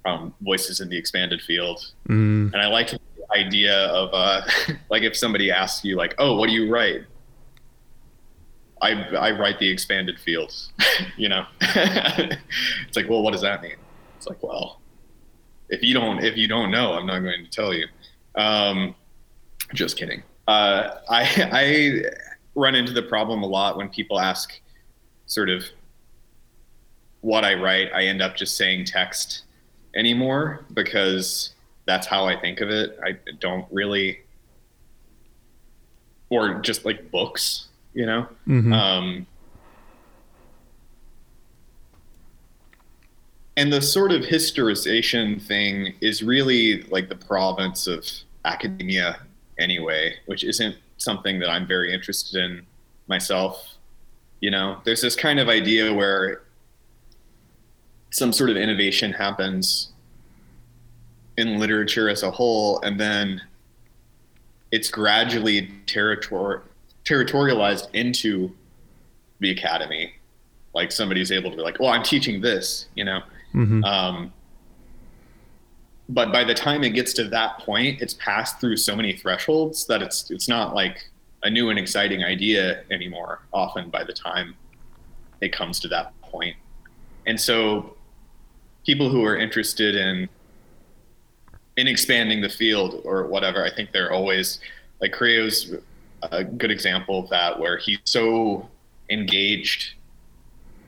[0.04, 4.42] um, voices in the expanded field, Mm, and I liked the idea of uh,
[4.90, 7.02] like if somebody asks you like, "Oh, what do you write?"
[8.80, 10.72] I I write the expanded fields.
[11.16, 13.76] you know, it's like, well, what does that mean?
[14.16, 14.80] It's like, well,
[15.68, 17.86] if you don't if you don't know, I'm not going to tell you.
[18.34, 18.94] Um,
[19.72, 20.22] just kidding.
[20.48, 22.02] Uh, I I
[22.54, 24.60] run into the problem a lot when people ask,
[25.26, 25.64] sort of,
[27.22, 27.90] what I write.
[27.94, 29.44] I end up just saying text
[29.94, 31.54] anymore because
[31.86, 32.98] that's how I think of it.
[33.04, 34.20] I don't really,
[36.30, 37.68] or just like books.
[37.94, 38.26] you know.
[38.48, 38.72] Mhm.
[38.72, 39.26] Um,
[43.56, 48.06] and the sort of historization thing is really like the province of
[48.46, 49.20] academia
[49.62, 52.66] anyway, which isn't something that I'm very interested in
[53.06, 53.76] myself.
[54.40, 56.42] You know, there's this kind of idea where
[58.10, 59.92] some sort of innovation happens
[61.38, 63.40] in literature as a whole, and then
[64.70, 66.62] it's gradually territor-
[67.04, 68.52] territorialized into
[69.40, 70.14] the academy.
[70.74, 73.20] Like somebody's able to be like, well, I'm teaching this, you know?
[73.54, 73.84] Mhm.
[73.84, 74.32] Um,
[76.12, 79.86] but by the time it gets to that point, it's passed through so many thresholds
[79.86, 81.08] that it's it's not like
[81.42, 83.40] a new and exciting idea anymore.
[83.52, 84.54] Often by the time
[85.40, 86.54] it comes to that point,
[87.26, 87.96] and so
[88.84, 90.28] people who are interested in
[91.78, 94.60] in expanding the field or whatever, I think they're always
[95.00, 95.74] like Corrao's
[96.30, 98.68] a good example of that, where he's so
[99.08, 99.94] engaged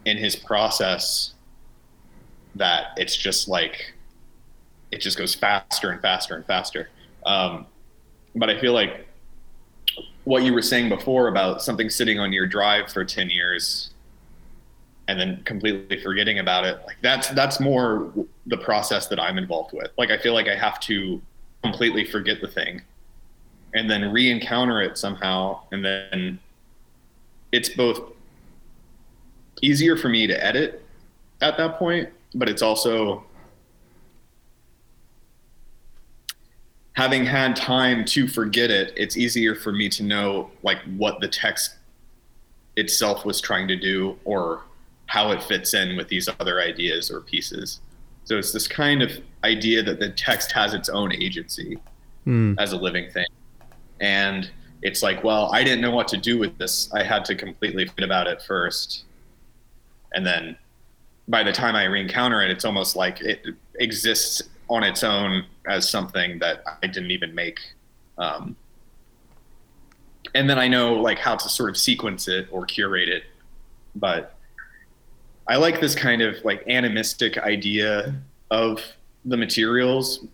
[0.04, 1.32] in his process
[2.56, 3.93] that it's just like
[4.94, 6.88] it just goes faster and faster and faster.
[7.26, 7.66] Um,
[8.36, 9.06] but I feel like
[10.22, 13.90] what you were saying before about something sitting on your drive for 10 years
[15.08, 18.10] and then completely forgetting about it like that's that's more
[18.46, 21.20] the process that i'm involved with like i feel like i have to
[21.62, 22.80] completely forget the thing
[23.74, 26.38] and then re-encounter it somehow and then
[27.52, 28.00] it's both
[29.60, 30.82] easier for me to edit
[31.42, 33.22] at that point but it's also
[36.94, 41.28] having had time to forget it it's easier for me to know like what the
[41.28, 41.76] text
[42.76, 44.62] itself was trying to do or
[45.06, 47.80] how it fits in with these other ideas or pieces.
[48.24, 49.12] So it's this kind of
[49.44, 51.78] idea that the text has its own agency
[52.26, 52.58] Mm.
[52.58, 53.26] as a living thing.
[54.00, 56.92] And it's like well i didn't know what to do with this.
[56.94, 59.04] I had to completely forget about it first.
[60.14, 60.56] And then
[61.28, 63.44] by the time i re-encounter it it's almost like it
[63.78, 67.60] exists on its own as something that i didn't even make
[68.18, 68.56] um,
[70.34, 73.24] and then i know like how to sort of sequence it or curate it
[73.94, 74.34] but
[75.48, 78.14] i like this kind of like animistic idea
[78.50, 78.80] of
[79.24, 80.26] the materials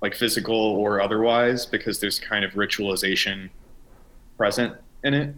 [0.00, 3.50] like physical or otherwise because there's kind of ritualization
[4.36, 5.34] present in it.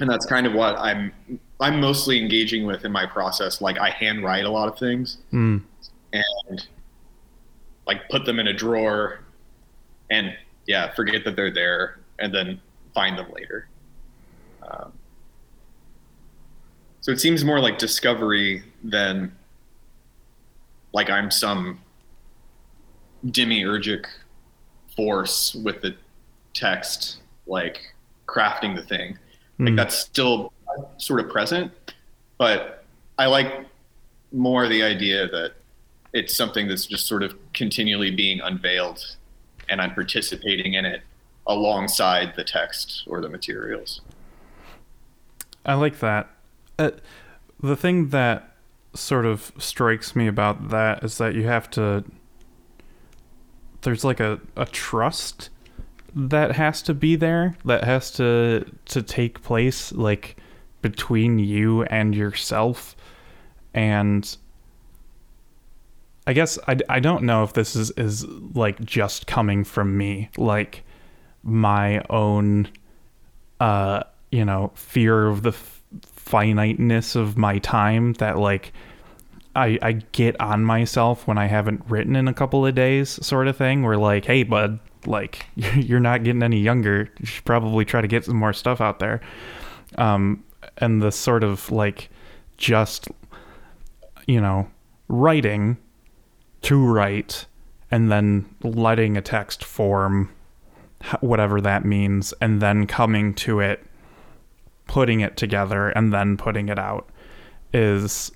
[0.00, 1.12] And that's kind of what i'm
[1.60, 3.60] i'm mostly engaging with in my process.
[3.60, 5.18] Like i handwrite a lot of things.
[5.32, 5.62] Mm.
[6.12, 6.66] and
[7.86, 9.20] like put them in a drawer
[10.10, 10.34] and
[10.66, 12.60] yeah forget that they're there and then
[12.94, 13.68] find them later
[14.68, 14.92] um,
[17.00, 19.30] so it seems more like discovery than
[20.92, 21.80] like i'm some
[23.26, 24.04] demiurgic
[24.96, 25.94] force with the
[26.54, 27.80] text like
[28.26, 29.10] crafting the thing
[29.58, 29.76] like Mm.
[29.76, 30.52] that's still
[30.98, 31.72] sort of present
[32.36, 32.84] but
[33.18, 33.64] i like
[34.32, 35.52] more the idea that
[36.16, 39.16] it's something that's just sort of continually being unveiled
[39.68, 41.02] and i'm participating in it
[41.46, 44.00] alongside the text or the materials
[45.66, 46.30] I like that.
[46.78, 46.92] Uh,
[47.60, 48.54] the thing that
[48.94, 52.04] sort of strikes me about that is that you have to.
[53.82, 55.50] There's like a, a trust
[56.14, 60.36] that has to be there, that has to to take place like
[60.82, 62.96] between you and yourself,
[63.74, 64.36] and
[66.26, 70.28] I guess I, I don't know if this is is like just coming from me,
[70.36, 70.82] like
[71.42, 72.68] my own
[73.60, 78.72] uh you know fear of the f- finiteness of my time that like
[79.54, 83.46] I I get on myself when I haven't written in a couple of days sort
[83.46, 87.08] of thing where like hey bud like you're not getting any younger.
[87.20, 89.20] You should probably try to get some more stuff out there.
[89.96, 90.42] Um
[90.78, 92.10] and the sort of like
[92.56, 93.08] just
[94.26, 94.68] you know
[95.08, 95.76] writing
[96.66, 97.46] to write
[97.92, 100.28] and then letting a text form
[101.20, 103.86] whatever that means and then coming to it
[104.88, 107.08] putting it together and then putting it out
[107.72, 108.32] is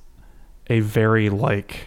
[0.68, 1.86] a very like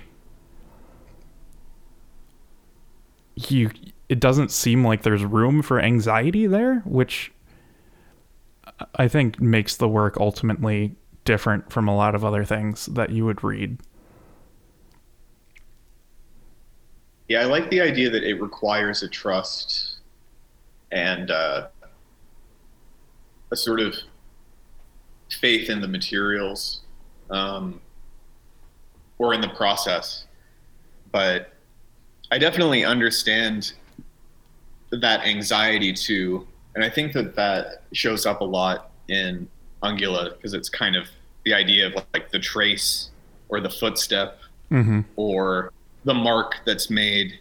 [3.36, 3.72] you
[4.10, 7.32] it doesn't seem like there's room for anxiety there which
[8.68, 13.12] uh, i think makes the work ultimately different from a lot of other things that
[13.12, 13.78] you would read
[17.28, 19.98] yeah i like the idea that it requires a trust
[20.92, 21.68] and uh,
[23.52, 23.96] a sort of
[25.42, 26.82] faith in the materials
[27.30, 27.82] um,
[29.18, 30.26] or in the process
[31.12, 31.54] but
[32.32, 33.74] i definitely understand
[34.92, 39.48] that anxiety too and i think that that shows up a lot in
[39.82, 41.08] Ungula because it's kind of
[41.44, 43.10] the idea of like the trace
[43.50, 44.40] or the footstep
[44.74, 45.02] Mm-hmm.
[45.18, 45.72] or
[46.06, 47.40] the mark that's made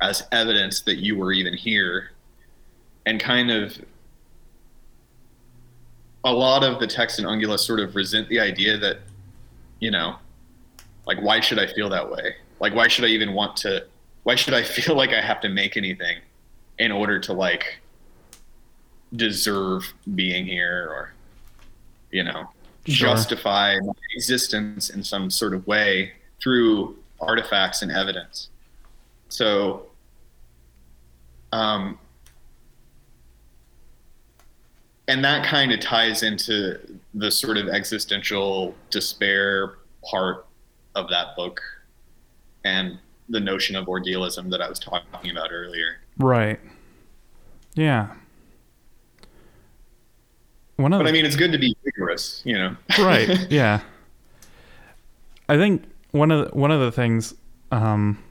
[0.00, 2.10] as evidence that you were even here
[3.06, 3.76] and kind of
[6.24, 8.98] a lot of the text in ungula sort of resent the idea that
[9.80, 10.16] you know
[11.06, 13.84] like why should i feel that way like why should i even want to
[14.24, 16.18] why should i feel like i have to make anything
[16.78, 17.80] in order to like
[19.16, 21.12] deserve being here or
[22.10, 22.48] you know
[22.86, 23.08] Sure.
[23.08, 28.48] justify my existence in some sort of way through artifacts and evidence.
[29.28, 29.86] So,
[31.52, 31.98] um,
[35.06, 36.78] and that kind of ties into
[37.14, 40.46] the sort of existential despair part
[40.94, 41.60] of that book
[42.64, 46.00] and the notion of ordealism that I was talking about earlier.
[46.18, 46.60] Right.
[47.74, 48.14] Yeah.
[50.76, 52.76] One of But I mean, it's good to be vigorous, you know?
[52.98, 53.80] right yeah
[55.48, 57.34] i think one of the, one of the things
[57.72, 58.22] um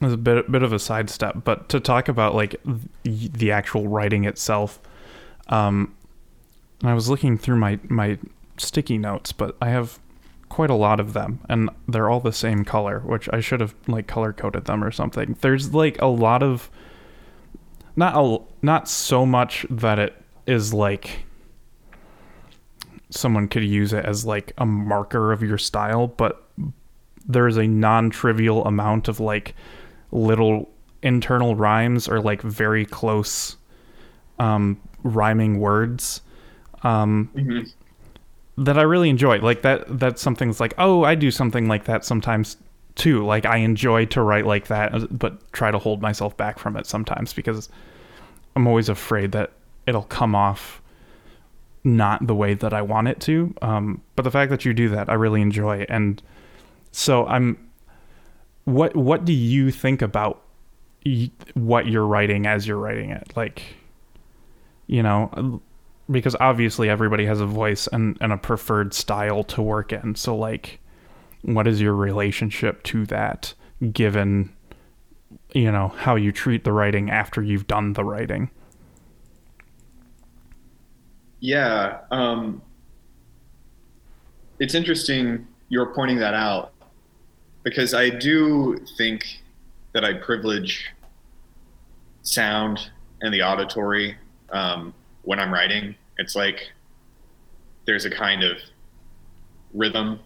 [0.00, 2.56] is a bit bit of a sidestep but to talk about like
[3.04, 4.80] the, actual writing itself
[5.48, 5.94] um
[6.82, 8.18] i was looking through my my
[8.56, 9.98] sticky notes but i have
[10.48, 13.74] quite a lot of them and they're all the same color which i should have
[13.86, 15.36] like color coded them or something.
[15.40, 16.70] There's like a lot of
[17.96, 20.14] not a not so much that it
[20.46, 21.24] is like
[23.10, 26.44] someone could use it as like a marker of your style, but
[27.26, 29.54] there is a non-trivial amount of like
[30.12, 30.68] little
[31.02, 33.56] internal rhymes or like very close
[34.38, 36.20] um, rhyming words
[36.82, 37.72] um, Mhm.
[38.56, 39.38] that I really enjoy.
[39.40, 42.56] Like that that's something that's like, oh, I do something like that sometimes
[42.94, 43.24] too.
[43.24, 46.86] Like I enjoy to write like that, but try to hold myself back from it
[46.86, 47.68] sometimes because
[48.56, 49.52] I'm always afraid that
[49.86, 50.80] it'll come off
[51.96, 53.54] not the way that I want it to.
[53.62, 55.86] Um, but the fact that you do that, I really enjoy.
[55.88, 56.22] And
[56.92, 57.58] so I'm.
[58.64, 60.42] What What do you think about
[61.06, 63.32] y- what you're writing as you're writing it?
[63.34, 63.62] Like,
[64.86, 65.62] you know,
[66.10, 70.14] because obviously everybody has a voice and, and a preferred style to work in.
[70.16, 70.80] So like,
[71.42, 73.54] what is your relationship to that,
[73.92, 74.52] given,
[75.54, 78.50] you know, how you treat the writing after you've done the writing?
[81.40, 82.00] Yeah.
[82.10, 82.62] Um,
[84.58, 86.72] it's interesting you're pointing that out
[87.62, 89.42] because I do think
[89.92, 90.86] that I privilege
[92.22, 94.16] sound and the auditory
[94.50, 95.94] um, when I'm writing.
[96.18, 96.70] It's like
[97.86, 98.58] there's a kind of
[99.74, 100.20] rhythm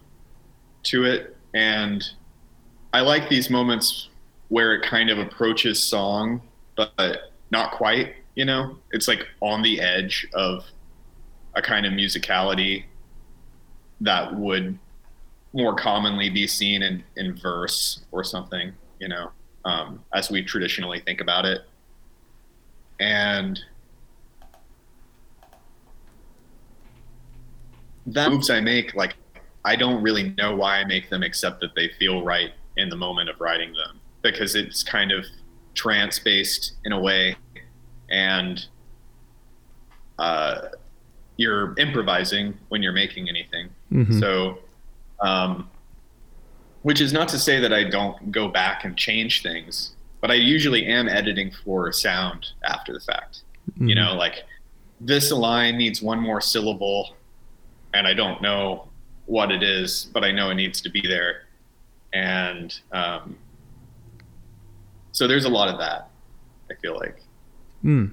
[0.85, 1.37] to it.
[1.55, 2.05] And
[2.92, 4.09] I like these moments
[4.48, 6.42] where it kind of approaches song,
[6.77, 8.77] but not quite, you know?
[8.90, 10.64] It's like on the edge of
[11.55, 12.85] a kind of musicality
[14.01, 14.79] that would
[15.53, 19.31] more commonly be seen in, in verse or something, you know,
[19.65, 21.62] um, as we traditionally think about it.
[23.01, 23.61] And
[28.07, 29.15] the moves I make, like,
[29.65, 32.97] I don't really know why I make them except that they feel right in the
[32.97, 35.25] moment of writing them because it's kind of
[35.75, 37.37] trance based in a way.
[38.11, 38.67] And,
[40.19, 40.69] uh,
[41.42, 43.68] you're improvising when you're making anything.
[43.92, 44.20] Mhm.
[44.20, 44.59] So,
[45.20, 45.68] um,
[46.83, 50.35] which is not to say that I don't go back and change things, but I
[50.35, 53.42] usually am editing for sound after the fact.
[53.78, 53.96] You Mhm.
[53.96, 54.44] know, like
[55.00, 57.16] this line needs one more syllable,
[57.94, 58.88] and I don't know
[59.26, 61.42] what it is, but I know it needs to be there.
[62.12, 63.37] And um,
[65.12, 66.09] so there's a lot of that,
[66.70, 67.18] I feel like.
[67.85, 68.12] Mm.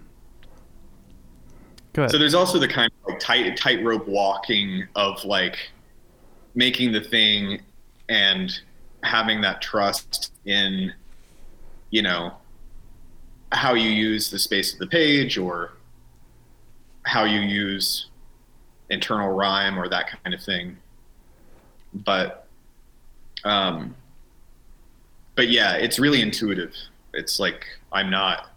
[2.07, 5.57] So there's also the kind of like tight tightrope walking of like
[6.55, 7.62] making the thing
[8.09, 8.59] and
[9.03, 10.93] having that trust in,
[11.89, 12.33] you know,
[13.51, 15.73] how you use the space of the page or
[17.04, 18.08] how you use
[18.89, 20.77] internal rhyme or that kind of thing.
[21.93, 22.47] But,
[23.43, 23.95] um,
[25.35, 26.75] but yeah, it's really intuitive.
[27.13, 28.50] It's like I'm not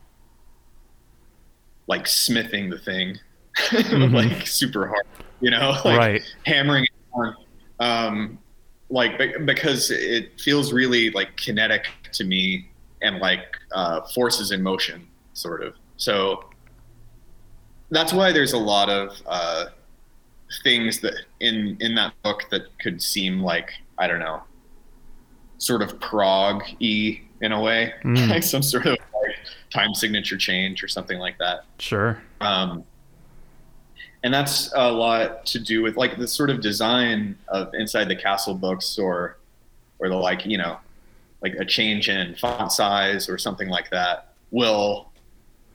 [1.87, 3.19] like smithing the thing
[3.71, 4.13] Mhm.
[4.15, 5.07] like super hard,
[5.41, 6.23] you know, like right.
[6.47, 7.37] hammering it on.
[7.81, 8.39] Um,
[8.91, 12.69] like because it feels really like kinetic to me
[13.01, 15.75] and like uh, forces in motion, sort of.
[15.97, 16.45] So
[17.91, 19.67] that's why there's a lot of uh,
[20.63, 24.43] things that in in that book that could seem like I don't know,
[25.59, 28.29] sort of prog e in a way, Mm.
[28.31, 29.37] like some sort of like
[29.71, 32.21] time signature change or something like that Sure.
[32.41, 32.85] um,
[34.25, 38.17] and that's a lot to do with like the sort of design of inside the
[38.17, 39.39] castle books or
[39.99, 40.79] or the like you know
[41.43, 45.11] like a change in font size or something like that will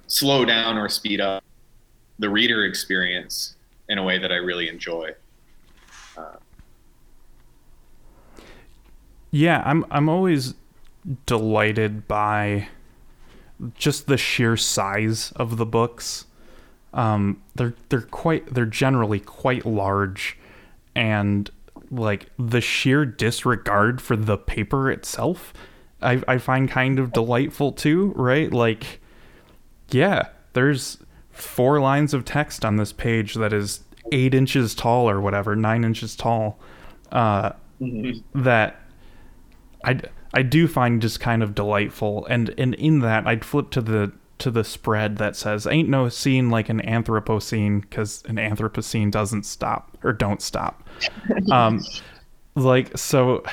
[0.07, 1.43] slow down or speed up
[2.19, 3.55] the reader experience
[3.89, 5.11] in a way that I really enjoy.
[6.17, 6.37] Uh,
[9.31, 10.55] yeah, I'm I'm always
[11.25, 12.69] delighted by
[13.75, 16.25] just the sheer size of the books.
[16.93, 20.37] Um, they're they're quite they're generally quite large,
[20.95, 21.49] and
[21.91, 25.53] like the sheer disregard for the paper itself,
[26.01, 28.13] I I find kind of delightful too.
[28.15, 29.01] Right, like
[29.91, 30.97] yeah, there's
[31.31, 33.81] four lines of text on this page that is
[34.11, 36.59] eight inches tall or whatever, nine inches tall.
[37.11, 38.43] Uh, mm-hmm.
[38.43, 38.81] That
[39.83, 39.99] I
[40.33, 44.11] I do find just kind of delightful, and and in that I'd flip to the
[44.39, 49.45] to the spread that says ain't no scene like an anthropocene because an anthropocene doesn't
[49.45, 50.87] stop or don't stop.
[51.51, 51.83] Um
[52.55, 53.43] like so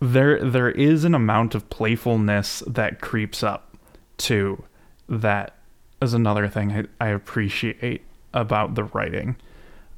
[0.00, 3.76] there there is an amount of playfulness that creeps up
[4.18, 4.62] to
[5.08, 5.56] that
[6.02, 8.02] is another thing I, I appreciate
[8.34, 9.36] about the writing.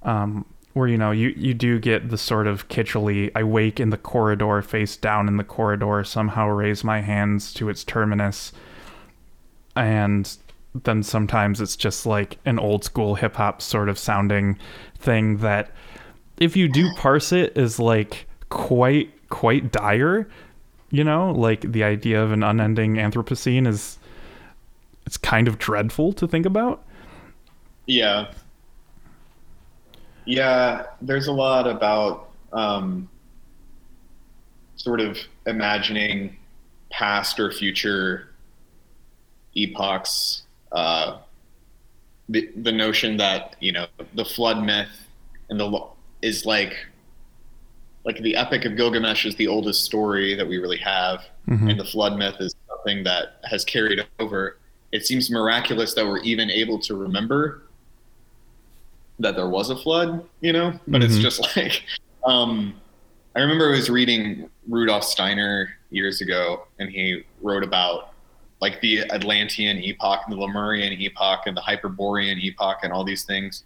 [0.02, 3.90] Um, where you know you you do get the sort of kitschily I wake in
[3.90, 8.52] the corridor face down in the corridor somehow raise my hands to its terminus
[9.78, 10.36] and
[10.84, 14.58] then sometimes it's just like an old school hip hop sort of sounding
[14.98, 15.70] thing that
[16.38, 20.28] if you do parse it is like quite quite dire
[20.90, 23.98] you know like the idea of an unending anthropocene is
[25.08, 26.84] it's kind of dreadful to think about.
[27.86, 28.30] Yeah.
[30.26, 33.08] Yeah, there's a lot about um,
[34.76, 35.16] sort of
[35.46, 36.36] imagining
[36.90, 38.27] past or future
[39.62, 40.42] epochs.
[40.72, 41.18] Uh,
[42.28, 45.08] the the notion that you know the flood myth
[45.48, 45.86] and the
[46.20, 46.74] is like
[48.04, 51.68] like the epic of Gilgamesh is the oldest story that we really have, mm-hmm.
[51.68, 54.58] and the flood myth is something that has carried over
[54.92, 57.62] it seems miraculous that we're even able to remember
[59.18, 60.78] that there was a flood, you know?
[60.86, 61.10] But mm-hmm.
[61.10, 61.82] it's just like,
[62.24, 62.74] um,
[63.36, 68.12] I remember I was reading Rudolf Steiner years ago, and he wrote about
[68.60, 73.24] like the Atlantean epoch and the Lemurian epoch and the Hyperborean epoch and all these
[73.24, 73.64] things,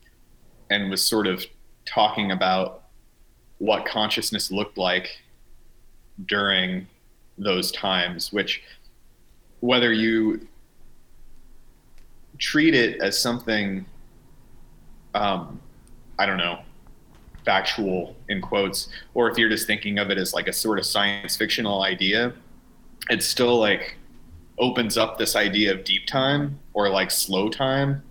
[0.71, 1.45] and was sort of
[1.85, 2.85] talking about
[3.59, 5.09] what consciousness looked like
[6.27, 6.87] during
[7.39, 8.63] those times, which
[9.61, 10.47] whether you
[12.39, 13.87] treat it as something,
[15.15, 15.61] um,
[16.19, 16.61] I don't know,
[17.45, 20.85] factual in quotes, or if you're just thinking of it as like a sort of
[20.85, 22.33] science fictional idea,
[23.09, 23.97] it's still like
[24.59, 28.03] opens up this idea of deep time or like slow time.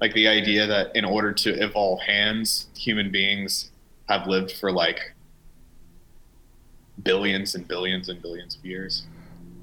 [0.00, 3.70] Like the idea that in order to evolve hands, human beings
[4.08, 5.14] have lived for like
[7.02, 9.06] billions and billions and billions of years.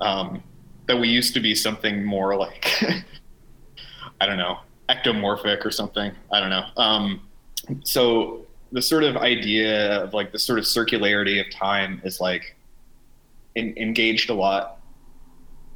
[0.02, 0.44] Um,
[0.88, 2.84] that we used to be something more like
[4.22, 4.60] I don't know,
[4.90, 6.12] ectomorphic or something.
[6.32, 6.66] I don't know.
[6.78, 7.28] Um,
[7.84, 12.56] so the sort of idea of like the sort of circularity of time is like
[13.56, 14.80] in, engaged a lot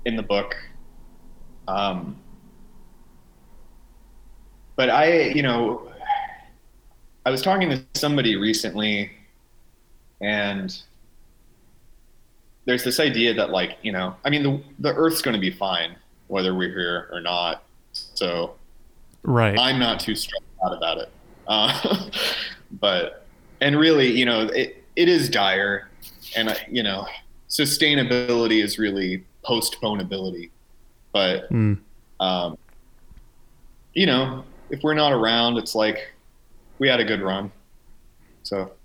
[0.07, 0.55] in the book.
[1.67, 2.15] Um,
[4.77, 5.91] but I, you know,
[7.25, 9.11] I was talking to somebody recently
[10.21, 10.81] and
[12.63, 15.51] there's this idea that like, you know, I mean, the, the earth's going to be
[15.51, 15.97] fine
[16.27, 17.63] whether we're here or not.
[17.91, 18.55] So
[19.23, 21.09] right, I'm not too stressed out about it.
[21.47, 22.09] Uh,
[22.79, 23.25] but
[23.59, 25.89] and really, you know, it it is dire,
[26.35, 27.07] and you know,
[27.49, 30.49] sustainability is really postponability.
[31.13, 31.79] But mm.
[32.19, 32.57] um,
[33.93, 36.11] you know, if we're not around, it's like
[36.79, 37.51] we had a good run.
[38.43, 38.71] So.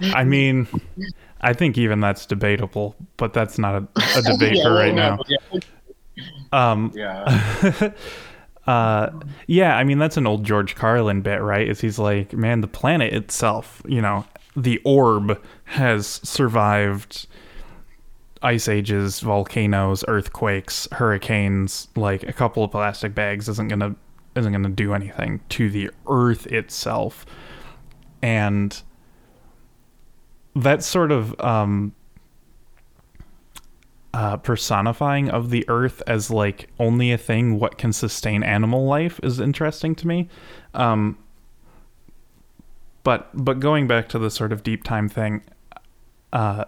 [0.00, 0.66] I mean,
[1.40, 5.18] I think even that's debatable, but that's not a, a debate yeah, for right now.
[5.28, 5.60] Yeah.
[6.52, 7.92] Um, yeah.
[8.66, 9.10] uh,
[9.46, 11.68] yeah, I mean that's an old George Carlin bit, right?
[11.68, 14.24] Is he's like, man, the planet itself, you know,
[14.56, 17.26] the orb has survived
[18.42, 21.88] ice ages, volcanoes, earthquakes, hurricanes.
[21.96, 23.96] Like a couple of plastic bags isn't gonna
[24.36, 27.26] isn't gonna do anything to the Earth itself,
[28.22, 28.82] and
[30.54, 31.94] that sort of um,
[34.14, 39.18] uh, personifying of the earth as like only a thing what can sustain animal life
[39.22, 40.28] is interesting to me
[40.74, 41.16] um,
[43.02, 45.42] but but going back to the sort of deep time thing
[46.32, 46.64] uh,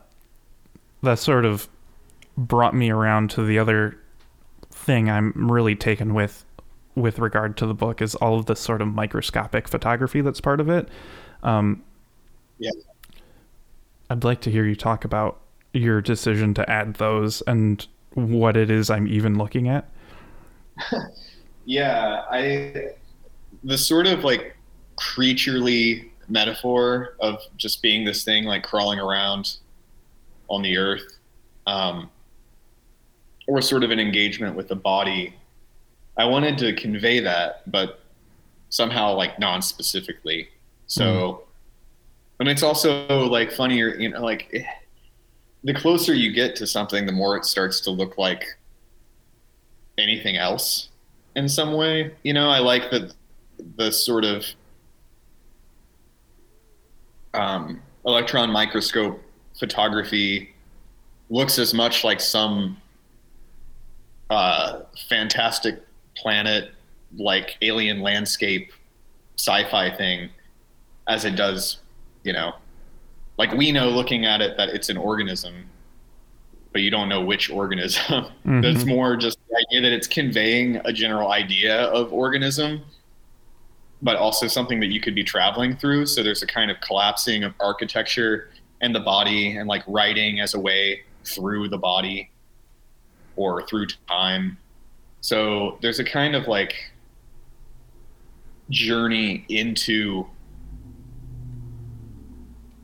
[1.05, 1.69] that sort of
[2.37, 3.97] brought me around to the other
[4.71, 6.45] thing i'm really taken with
[6.97, 10.61] with regard to the book is all of this sort of microscopic photography that's part
[10.61, 10.89] of it.
[11.43, 11.83] Um,
[12.59, 12.71] yeah.
[14.11, 15.41] I'd like to hear you talk about
[15.73, 17.85] your decision to add those and
[18.15, 19.89] what it is I'm even looking at.
[21.65, 22.91] yeah, I
[23.65, 24.57] the sort of like
[24.97, 29.57] creaturely metaphor of just being this thing like crawling around
[30.49, 31.18] on the earth
[31.66, 32.11] um,
[33.47, 35.34] or sort of an engagement with the body.
[36.16, 38.01] I wanted to convey that but
[38.68, 40.49] somehow like non-specifically.
[40.86, 41.40] So mm.
[42.40, 44.53] and it's also like funnier you know like
[45.64, 48.45] the closer you get to something the more it starts to look like
[49.97, 50.90] anything else
[51.36, 52.14] in some way.
[52.22, 53.12] You know i like the
[53.76, 54.45] the sort of
[57.34, 59.20] um, electron microscope
[59.59, 60.55] photography
[61.31, 62.77] looks as much like some
[64.31, 65.83] uh, fantastic
[66.17, 66.71] planet,
[67.17, 68.73] like alien landscape
[69.37, 70.31] sci-fi thing,
[71.09, 71.79] as it does,
[72.23, 72.55] you know,
[73.37, 75.67] like we know looking at it that it's an organism,
[76.73, 78.27] but you don't know which organism.
[78.45, 82.83] That's more just the idea that it's conveying a general idea of organism
[84.05, 86.05] but also something that you could be traveling through.
[86.05, 88.51] So there's a kind of collapsing of architecture
[88.85, 92.30] and the body and like writing as a way through the body
[93.35, 94.59] or through time.
[95.22, 96.74] So there's a kind of like
[98.68, 100.26] journey into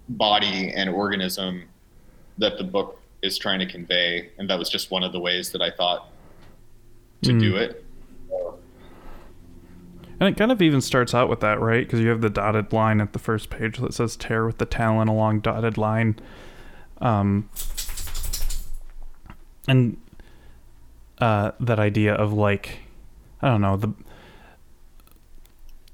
[0.09, 1.65] body and organism
[2.39, 4.31] that the book is trying to convey.
[4.39, 6.09] And that was just one of the ways that I thought
[7.25, 7.41] to mm.
[7.41, 7.85] do it.
[10.21, 11.87] And it kind of even starts out with that, right?
[11.87, 14.67] Because you have the dotted line at the first page that says tear with the
[14.67, 16.19] talon along dotted line.
[17.01, 17.49] Um,
[19.67, 19.97] and
[21.19, 22.81] uh, that idea of like,
[23.41, 23.95] I don't know, the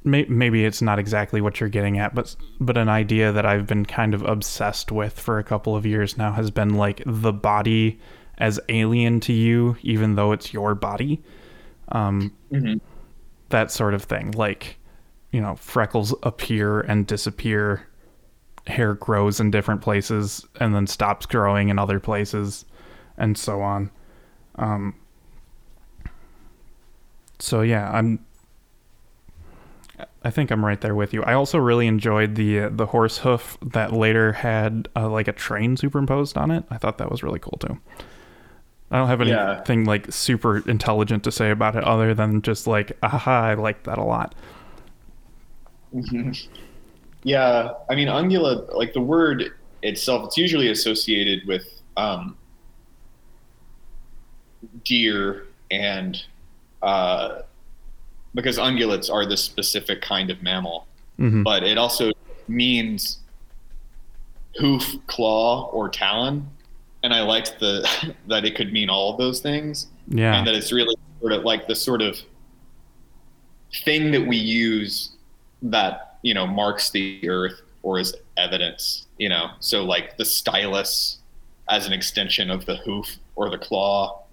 [0.03, 3.69] may, maybe it's not exactly what you're getting at, but but an idea that I've
[3.69, 7.33] been kind of obsessed with for a couple of years now has been like the
[7.33, 8.01] body
[8.39, 11.23] as alien to you, even though it's your body.
[11.93, 12.79] Um, mm-hmm
[13.51, 14.33] that sort of thing.
[14.33, 14.79] Like,
[15.31, 17.87] you know, freckles appear and disappear,
[18.67, 22.65] hair grows in different places and then stops growing in other places,
[23.17, 23.91] and so on.
[24.57, 24.95] Um,
[27.39, 28.25] so yeah, I'm.
[30.23, 31.23] I think I'm right there with you.
[31.23, 35.33] I also really enjoyed the uh, the horse hoof that later had uh, like a
[35.33, 36.65] train superimposed on it.
[36.71, 37.79] I thought that was really cool too.
[38.91, 39.87] I don't have anything yeah.
[39.87, 43.99] like super intelligent to say about it other than just like, aha, I like that
[43.99, 44.35] a lot.
[45.93, 46.33] Mm-hmm.
[47.25, 52.37] Yeah, I mean, ungulate, like the word itself, it's usually associated with um,
[54.85, 56.23] deer and
[56.83, 57.41] uh,
[58.35, 60.87] because ungulates are this specific kind of mammal,
[61.19, 61.43] mm-hmm.
[61.43, 62.13] but it also
[62.47, 63.19] means
[64.57, 66.49] hoof, claw, or talon
[67.07, 67.89] and I liked the
[68.27, 69.87] that it could mean all of those things.
[70.09, 72.19] Yeah, and that it's really sort of like the sort of
[73.85, 75.13] thing that we use
[75.63, 79.07] that you know marks the earth or is evidence.
[79.19, 81.21] You know, so like the stylus
[81.71, 84.25] as an extension of the hoof or the claw,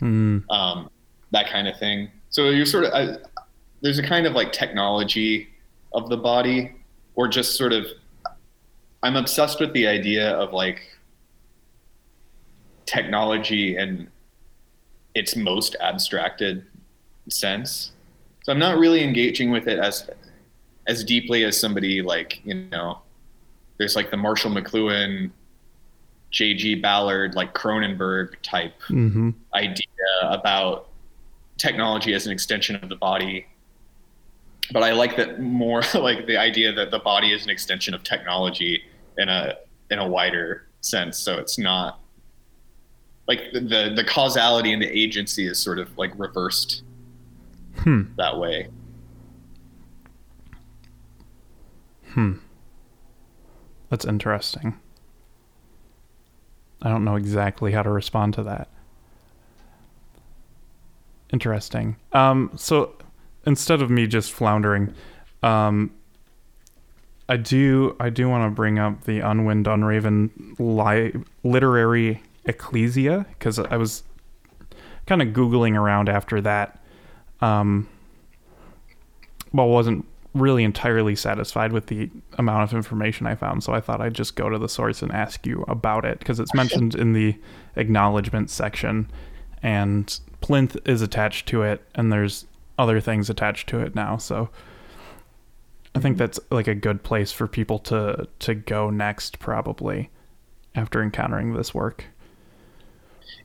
[0.00, 0.42] mm.
[0.50, 0.90] um,
[1.32, 2.10] that kind of thing.
[2.30, 3.18] So you're sort of I,
[3.82, 5.50] there's a kind of like technology
[5.92, 6.72] of the body,
[7.14, 7.86] or just sort of.
[9.02, 10.82] I'm obsessed with the idea of like
[12.90, 14.08] technology in
[15.14, 16.66] its most abstracted
[17.28, 17.92] sense.
[18.42, 20.10] So I'm not really engaging with it as
[20.86, 23.00] as deeply as somebody like you know.
[23.78, 25.30] There's like the Marshall McLuhan,
[26.30, 26.74] J.G.
[26.76, 29.30] Ballard, like Cronenberg type mm-hmm.
[29.54, 29.86] idea
[30.22, 30.88] about
[31.56, 33.46] technology as an extension of the body.
[34.70, 38.02] But I like that more like the idea that the body is an extension of
[38.02, 38.82] technology
[39.16, 39.54] in a
[39.90, 41.18] in a wider sense.
[41.18, 42.00] So it's not
[43.30, 46.82] like the the causality and the agency is sort of like reversed
[47.76, 48.02] hmm.
[48.16, 48.66] that way.
[52.08, 52.32] Hmm.
[53.88, 54.80] That's interesting.
[56.82, 58.68] I don't know exactly how to respond to that.
[61.32, 61.94] Interesting.
[62.12, 62.96] Um, so
[63.46, 64.92] instead of me just floundering,
[65.44, 65.92] um,
[67.28, 73.58] I do I do want to bring up the Unwin Dunraven li- literary Ecclesia because
[73.58, 74.02] I was
[75.06, 76.82] kind of googling around after that.
[77.40, 77.88] Um,
[79.52, 84.00] well, wasn't really entirely satisfied with the amount of information I found, so I thought
[84.00, 87.12] I'd just go to the source and ask you about it because it's mentioned in
[87.12, 87.36] the
[87.76, 89.10] acknowledgement section,
[89.62, 92.46] and Plinth is attached to it, and there's
[92.78, 94.16] other things attached to it now.
[94.16, 94.50] So
[95.94, 100.10] I think that's like a good place for people to to go next probably
[100.74, 102.04] after encountering this work.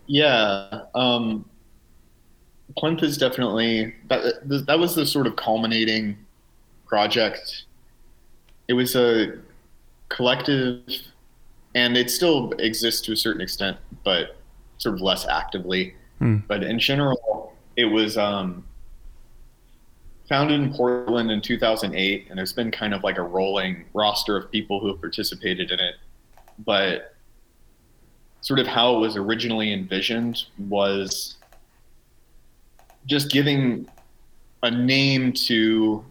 [0.07, 1.45] Yeah, um,
[2.77, 4.65] Plinth is definitely that.
[4.67, 6.17] That was the sort of culminating
[6.87, 7.65] project.
[8.67, 9.37] It was a
[10.09, 10.81] collective,
[11.73, 14.37] and it still exists to a certain extent, but
[14.77, 15.95] sort of less actively.
[16.19, 16.37] Hmm.
[16.47, 18.63] But in general, it was um,
[20.27, 24.51] founded in Portland in 2008, and there's been kind of like a rolling roster of
[24.51, 25.95] people who have participated in it.
[26.59, 27.14] But
[28.45, 31.37] sort of how it was originally envisioned was
[33.07, 33.87] just giving
[34.61, 36.05] a name to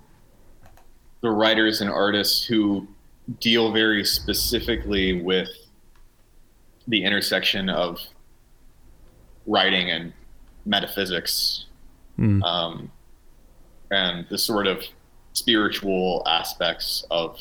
[1.20, 2.88] the writers and artists who
[3.38, 5.48] deal very specifically with
[6.88, 8.00] the intersection of
[9.46, 10.12] writing and
[10.66, 11.66] metaphysics
[12.18, 12.42] Mm.
[12.44, 12.90] um,
[13.90, 14.84] and the sort of
[15.34, 17.40] spiritual aspects of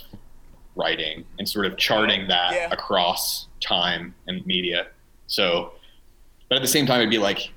[0.75, 2.69] writing and sort of charting that Yeah.
[2.71, 4.87] across time and media.
[5.27, 5.73] So,
[6.49, 7.51] but at the same time, it'd be like,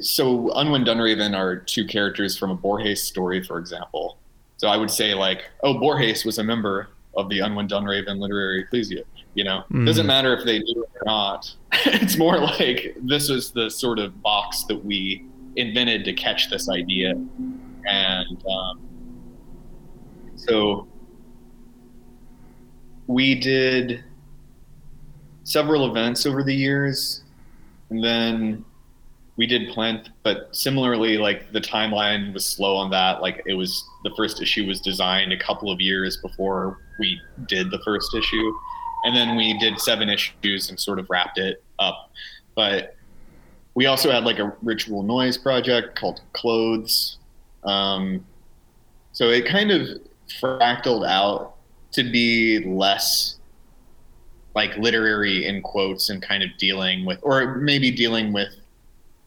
[0.00, 4.18] so Unwin Dunraven are two characters from a Borges story, for example.
[4.58, 8.60] So I would say like, oh, Borges was a member of the Unwin Dunraven Literary
[8.62, 9.02] Ecclesia.
[9.34, 9.84] You know, Mm.
[9.84, 11.54] doesn't matter if they do it or not.
[11.86, 16.68] it's more like this is the sort of box that we invented to catch this
[16.70, 17.10] idea,
[17.86, 18.80] and um,
[20.36, 20.86] so
[23.06, 24.02] we did
[25.44, 27.22] several events over the years,
[27.90, 28.64] and then
[29.36, 33.20] we did Plinth, but similarly, like the timeline was slow on that.
[33.20, 37.70] Like it was the first issue was designed a couple of years before we did
[37.70, 38.52] the first issue,
[39.04, 42.10] and then we did seven issues and sort of wrapped it up.
[42.54, 42.96] But
[43.74, 47.18] we also had like a ritual noise project called Clothes.
[47.62, 48.24] Um,
[49.12, 50.00] so it kind of
[50.40, 51.55] fractaled out
[51.96, 53.36] to be less
[54.54, 58.48] like literary in quotes and kind of dealing with, or maybe dealing with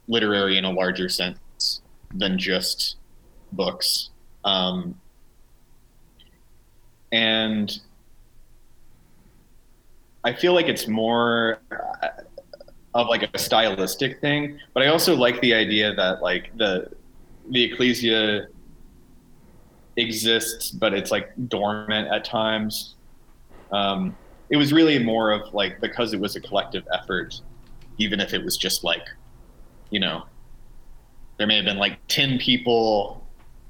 [0.08, 1.82] literary in a larger sense
[2.16, 2.96] than just
[3.52, 4.10] books.
[4.44, 5.00] Um,
[7.12, 7.80] and
[10.24, 11.60] I feel like it's more
[12.94, 16.92] of like a stylistic thing, but I also like the idea that like the
[17.52, 18.48] the ecclesia
[20.00, 22.96] exists, but it's like dormant at times.
[23.72, 24.16] Um,
[24.50, 27.40] it was really more of like because it was a collective effort,
[27.98, 29.04] even if it was just like,
[29.92, 30.24] you know,
[31.38, 33.26] there may have been like ten people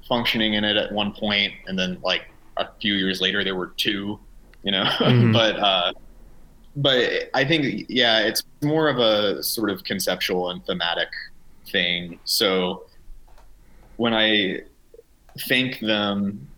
[0.08, 2.22] functioning in it at one point, and then like
[2.56, 4.18] a few years later there were two,
[4.62, 4.84] you know.
[5.00, 5.32] Mhm.
[5.32, 5.92] but uh,
[6.76, 11.08] but I think yeah, it's more of a sort of conceptual and thematic
[11.70, 12.18] thing.
[12.24, 12.84] So
[13.96, 14.62] when I
[15.48, 16.48] thank them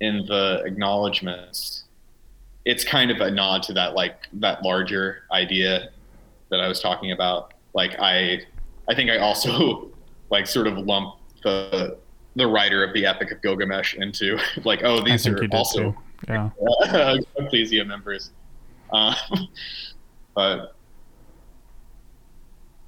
[0.00, 1.84] in the acknowledgments,
[2.64, 5.90] it's kind of a nod to that like that larger idea
[6.50, 7.54] that I was talking about.
[7.74, 8.40] Like I
[8.88, 9.90] I think I also
[10.30, 11.98] like sort of lump the
[12.34, 15.96] the writer of the Epic of Gilgamesh into like oh these are also too.
[16.28, 16.50] Yeah.
[17.36, 18.30] Ecclesia members.
[18.92, 19.14] Um,
[20.34, 20.74] but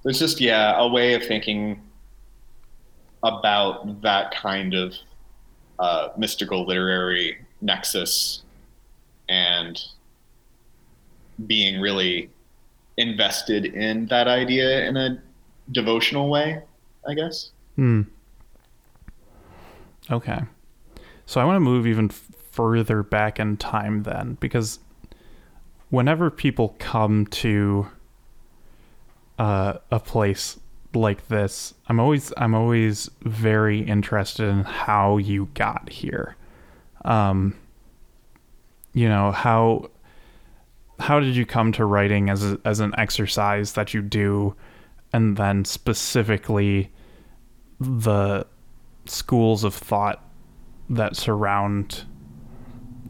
[0.04, 1.82] it's just, yeah, a way of thinking
[3.22, 4.94] about that kind of
[5.78, 8.42] uh, mystical literary nexus
[9.28, 9.82] and
[11.46, 12.30] being really
[12.96, 15.22] invested in that idea in a
[15.70, 16.60] devotional way,
[17.08, 17.50] I guess.
[17.76, 18.02] Hmm.
[20.10, 20.40] Okay.
[21.26, 24.80] So I want to move even further back in time then, because
[25.90, 27.88] whenever people come to
[29.38, 30.58] uh, a place
[30.94, 36.36] like this, I'm always I'm always very interested in how you got here.
[37.04, 37.54] Um,
[38.92, 39.90] you know how
[40.98, 44.54] how did you come to writing as a, as an exercise that you do,
[45.12, 46.90] and then specifically
[47.80, 48.46] the
[49.04, 50.24] schools of thought
[50.90, 52.04] that surround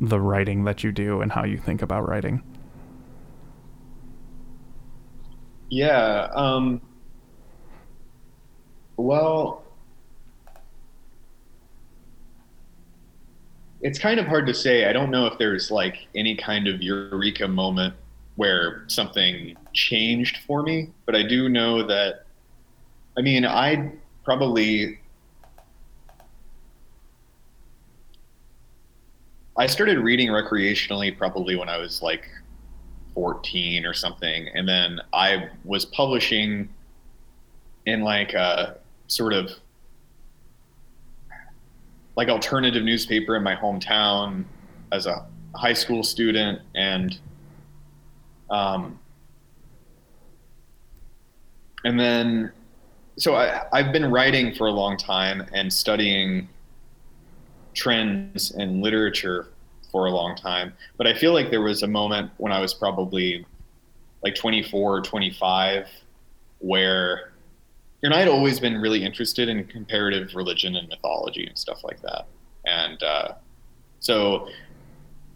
[0.00, 2.42] the writing that you do and how you think about writing.
[5.70, 6.28] Yeah.
[6.34, 6.80] Um,
[8.98, 9.62] well,
[13.80, 14.86] it's kind of hard to say.
[14.86, 17.94] I don't know if there's like any kind of eureka moment
[18.34, 22.24] where something changed for me, but I do know that.
[23.16, 23.92] I mean, I
[24.24, 24.98] probably.
[29.56, 32.28] I started reading recreationally probably when I was like
[33.14, 36.68] 14 or something and then i was publishing
[37.84, 38.76] in like a
[39.08, 39.50] sort of
[42.16, 44.44] like alternative newspaper in my hometown
[44.92, 47.18] as a high school student and
[48.50, 48.98] um
[51.84, 52.52] and then
[53.18, 56.48] so I, I've been writing for a long time and studying
[57.74, 59.48] trends in literature
[59.90, 60.72] for a long time.
[60.96, 63.44] But I feel like there was a moment when I was probably
[64.22, 65.86] like 24 or 25
[66.60, 67.32] where
[68.02, 72.26] and I'd always been really interested in comparative religion and mythology and stuff like that.
[72.64, 73.32] And uh,
[74.00, 74.48] so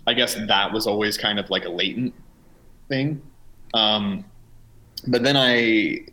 [0.07, 2.15] I guess that was always kind of like a latent
[2.89, 3.23] thing.
[3.75, 4.25] Um,
[5.07, 6.07] but then I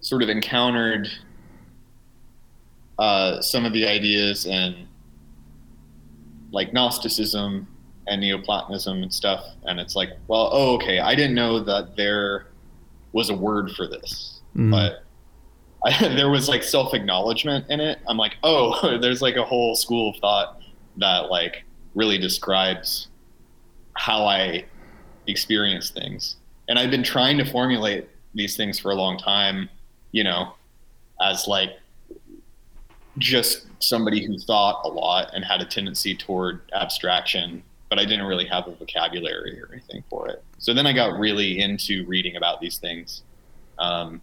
[0.00, 1.08] sort of encountered
[2.98, 4.88] uh, some of the ideas and
[6.50, 7.66] like Gnosticism
[8.08, 12.48] and Neoplatonism and stuff, and it's like, well, oh, okay, I didn't know that there
[13.12, 14.70] was a word for this, mm.
[14.70, 15.04] but
[15.84, 17.98] I, there was like self acknowledgement in it.
[18.08, 20.60] I'm like, oh, there's like a whole school of thought
[20.96, 21.64] that like
[21.94, 23.08] really describes
[23.94, 24.64] how I
[25.26, 26.36] experience things,
[26.68, 29.68] and I've been trying to formulate these things for a long time
[30.12, 30.54] you know,
[31.20, 31.70] as like
[33.18, 38.26] just somebody who thought a lot and had a tendency toward abstraction, but I didn't
[38.26, 40.42] really have a vocabulary or anything for it.
[40.58, 43.22] So then I got really into reading about these things.
[43.78, 44.22] Um,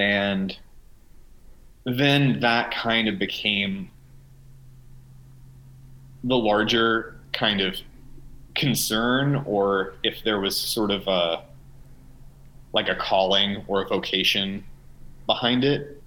[0.00, 0.56] and
[1.84, 3.90] then that kind of became
[6.24, 7.76] the larger kind of
[8.54, 11.44] concern, or if there was sort of a
[12.72, 14.64] like a calling or a vocation
[15.26, 16.00] behind it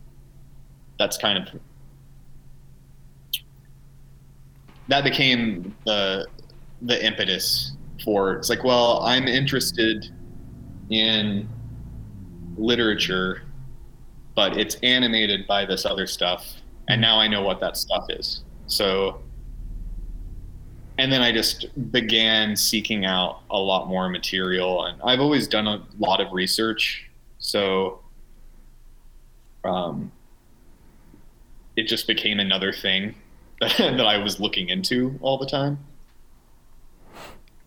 [0.97, 1.59] that's kind of
[4.87, 6.25] that became the
[6.83, 7.73] the impetus
[8.03, 10.09] for it's like well i'm interested
[10.89, 11.47] in
[12.57, 13.42] literature
[14.35, 16.55] but it's animated by this other stuff
[16.89, 19.21] and now i know what that stuff is so
[20.97, 24.85] and then I just began seeking out a lot more material.
[24.85, 27.09] And I've always done a lot of research,
[27.39, 27.99] so
[29.63, 30.11] um,
[31.75, 33.15] it just became another thing
[33.59, 35.79] that, that I was looking into all the time.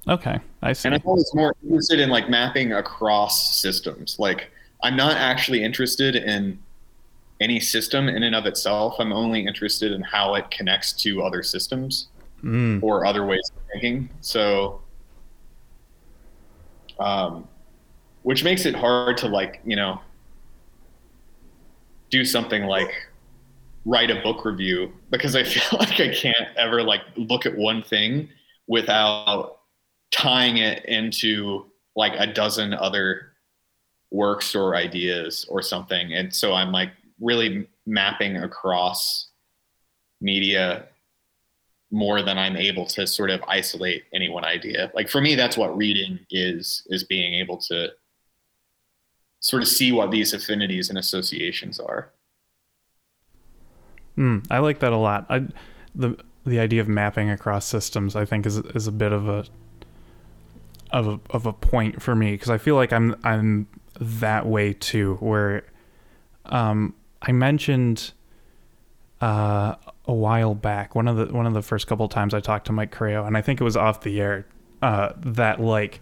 [0.09, 0.89] Okay, I see.
[0.89, 4.21] And I'm always more interested in like mapping across systems.
[4.21, 4.53] Like
[4.83, 6.59] I'm not actually interested in
[7.41, 8.97] any system in and of itself.
[8.99, 12.09] I'm only interested in how it connects to other systems
[12.43, 12.83] mm.
[12.83, 14.09] or other ways of thinking.
[14.21, 14.81] So,
[16.99, 17.47] um,
[18.23, 20.01] which makes it hard to like, you know,
[22.11, 22.93] do something like
[23.85, 27.83] write a book review because I feel like I can't ever like look at one
[27.83, 28.29] thing
[28.67, 29.61] without
[30.11, 33.33] tying it into like a dozen other
[34.17, 36.13] works or ideas or something.
[36.15, 36.91] And so I'm like
[37.21, 39.29] really mapping across
[40.21, 40.87] media
[41.91, 44.91] more than I'm able to sort of isolate any one idea.
[44.95, 47.91] Like for me, that's what reading is, is being able to
[49.41, 52.11] sort of see what these affinities and associations are.
[54.19, 55.27] Mm, I like that a lot.
[55.29, 55.47] I,
[55.95, 59.45] the the idea of mapping across systems, I think, is is a bit of a
[60.91, 63.67] of a of a point for me because I feel like I'm I'm
[64.01, 65.17] that way too.
[65.21, 65.65] Where
[66.45, 68.13] um, I mentioned
[69.21, 69.75] uh,
[70.07, 70.95] a while back.
[70.95, 73.37] One of the one of the first couple times I talked to Mike Corrao, and
[73.37, 74.47] I think it was off the air.
[74.83, 76.01] Uh, that like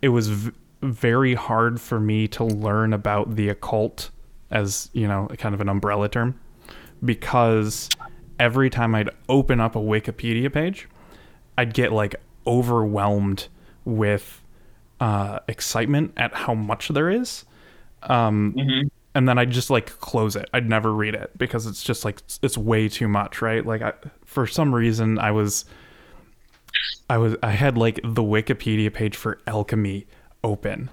[0.00, 0.52] it was v-
[0.82, 4.10] very hard for me to learn about the occult
[4.50, 6.40] as you know kind of an umbrella term
[7.04, 7.88] because
[8.38, 10.88] every time I'd open up a Wikipedia page,
[11.56, 12.16] I'd get like
[12.46, 13.48] overwhelmed
[13.84, 14.42] with
[15.00, 17.44] uh, excitement at how much there is.
[18.02, 18.88] Um, mm-hmm
[19.18, 20.48] and then I'd just like close it.
[20.52, 23.66] I'd never read it because it's just like it's way too much, right?
[23.66, 23.92] Like I,
[24.24, 25.64] for some reason I was
[27.10, 30.06] I was I had like the Wikipedia page for alchemy
[30.44, 30.88] open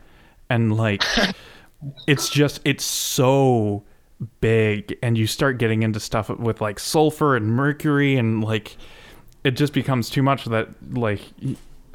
[0.49, 1.03] and like
[2.07, 3.83] it's just it's so
[4.41, 8.75] big and you start getting into stuff with like sulfur and mercury and like
[9.43, 11.21] it just becomes too much that like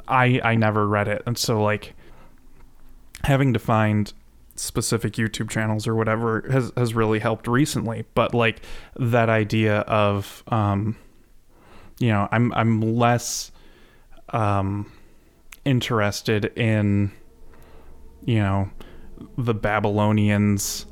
[0.07, 1.23] I I never read it.
[1.25, 1.93] And so like
[3.23, 4.13] having to find
[4.55, 8.05] specific YouTube channels or whatever has has really helped recently.
[8.13, 8.61] But like
[8.97, 10.97] that idea of um,
[11.99, 13.51] you know, I'm I'm less
[14.29, 14.91] um,
[15.65, 17.11] interested in
[18.25, 18.69] you know
[19.37, 20.85] the Babylonians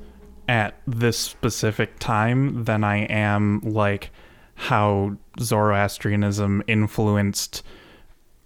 [0.48, 4.12] at this specific time than I am like
[4.56, 7.64] how Zoroastrianism influenced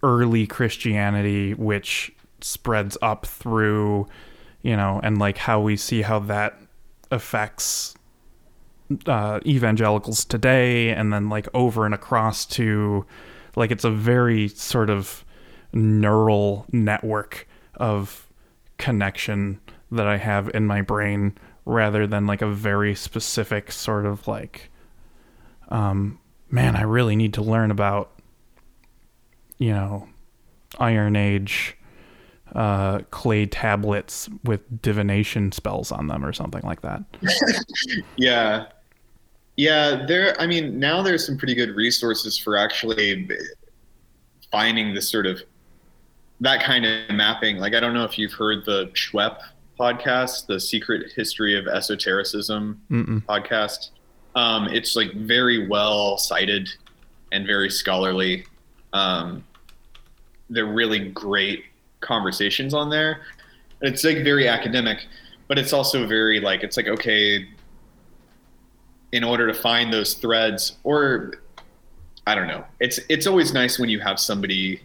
[0.04, 2.13] early Christianity, which
[2.44, 4.08] spreads up through
[4.64, 6.58] you know, and like how we see how that
[7.12, 7.94] affects
[9.06, 13.06] uh, evangelicals today, and then like over and across to
[13.56, 15.24] like it's a very sort of
[15.74, 18.28] neural network of
[18.78, 19.60] connection
[19.92, 24.72] that I have in my brain rather than like a very specific sort of like
[25.70, 26.20] um
[26.50, 28.12] man, I really need to learn about
[29.58, 30.08] you know
[30.80, 31.78] Iron Age
[32.54, 37.04] uh, clay tablets with divination spells on them or something like that.
[38.18, 38.66] yeah.
[39.56, 43.30] Yeah, there I mean, now there's some pretty good resources for actually
[44.52, 45.42] finding this sort of
[46.42, 47.58] that kind of mapping.
[47.58, 49.38] Like I don't know if you've heard the SHWEP
[49.80, 53.24] podcast, the Secret History of Esotericism Mm-mm.
[53.26, 53.90] podcast.
[54.36, 56.70] Um, it's like very well cited
[57.32, 58.46] and very scholarly.
[58.94, 59.44] Um,
[60.50, 61.66] they're really great
[62.04, 63.22] conversations on there.
[63.82, 65.08] It's like very academic,
[65.48, 67.48] but it's also very like it's like okay,
[69.12, 71.34] in order to find those threads, or
[72.28, 72.66] I don't know.
[72.80, 74.82] It's it's always nice when you have somebody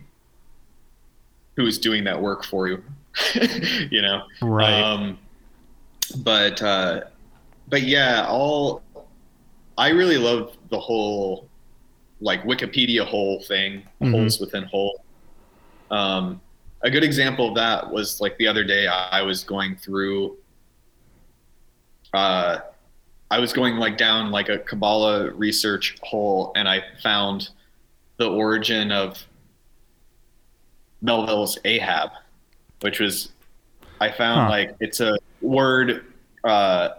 [1.56, 2.82] who is doing that work for you.
[3.90, 4.80] you know, right?
[4.80, 5.18] Um,
[6.18, 7.02] but uh,
[7.68, 8.82] but yeah, all
[9.76, 11.48] I really love the whole
[12.20, 14.12] like Wikipedia whole thing, mm-hmm.
[14.12, 15.04] holes within hole.
[15.90, 16.40] Um,
[16.82, 20.36] a good example of that was like the other day I was going through
[22.14, 22.58] uh
[23.30, 27.50] I was going like down like a Kabbalah research hole and I found
[28.16, 29.22] the origin of
[31.02, 32.10] Melville's Ahab,
[32.80, 33.32] which was
[34.00, 34.48] I found huh.
[34.48, 36.06] like it's a word
[36.44, 36.90] uh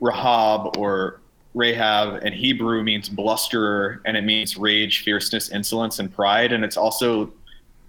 [0.00, 1.20] Rahab or
[1.54, 6.52] Rahab in Hebrew means blusterer and it means rage, fierceness, insolence, and pride.
[6.52, 7.32] And it's also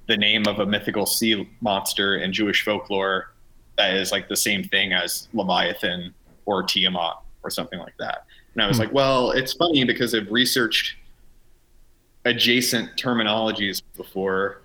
[0.10, 3.32] the name of a mythical sea monster in Jewish folklore
[3.78, 6.14] that is like the same thing as Leviathan
[6.46, 8.26] or Tiamat or something like that.
[8.56, 8.84] And I was hmm.
[8.84, 10.96] like, well, it's funny because I've researched
[12.26, 14.64] adjacent terminologies before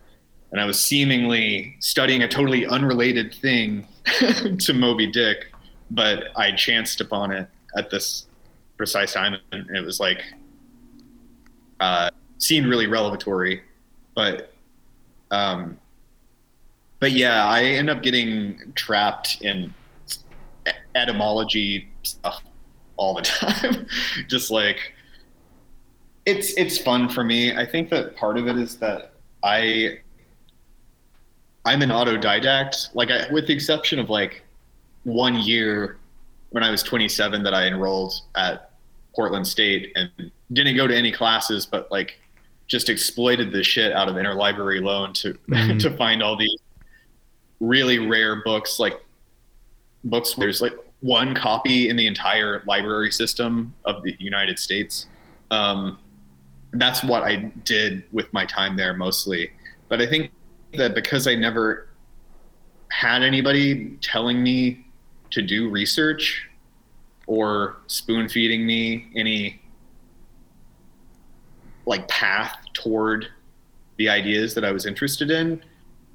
[0.50, 3.86] and I was seemingly studying a totally unrelated thing
[4.60, 5.52] to Moby Dick,
[5.90, 8.26] but I chanced upon it at this
[8.78, 10.22] precise time and it was like
[11.80, 13.60] uh, seemed really revelatory,
[14.14, 14.53] but
[15.34, 15.78] um,
[17.00, 19.74] but yeah, I end up getting trapped in
[20.94, 22.42] etymology stuff
[22.96, 23.86] all the time.
[24.28, 24.92] Just like
[26.24, 27.54] it's it's fun for me.
[27.54, 29.12] I think that part of it is that
[29.42, 29.98] I
[31.64, 32.94] I'm an autodidact.
[32.94, 34.44] Like I, with the exception of like
[35.02, 35.98] one year
[36.50, 38.70] when I was 27 that I enrolled at
[39.14, 42.20] Portland State and didn't go to any classes, but like
[42.66, 45.78] just exploited the shit out of interlibrary loan to mm-hmm.
[45.78, 46.56] to find all these
[47.60, 49.00] really rare books like
[50.04, 55.06] books where there's like one copy in the entire library system of the United States.
[55.50, 55.98] Um,
[56.72, 59.50] that's what I did with my time there mostly.
[59.88, 60.30] But I think
[60.74, 61.88] that because I never
[62.88, 64.86] had anybody telling me
[65.30, 66.48] to do research
[67.26, 69.60] or spoon feeding me any
[71.86, 73.28] like path toward
[73.96, 75.62] the ideas that I was interested in,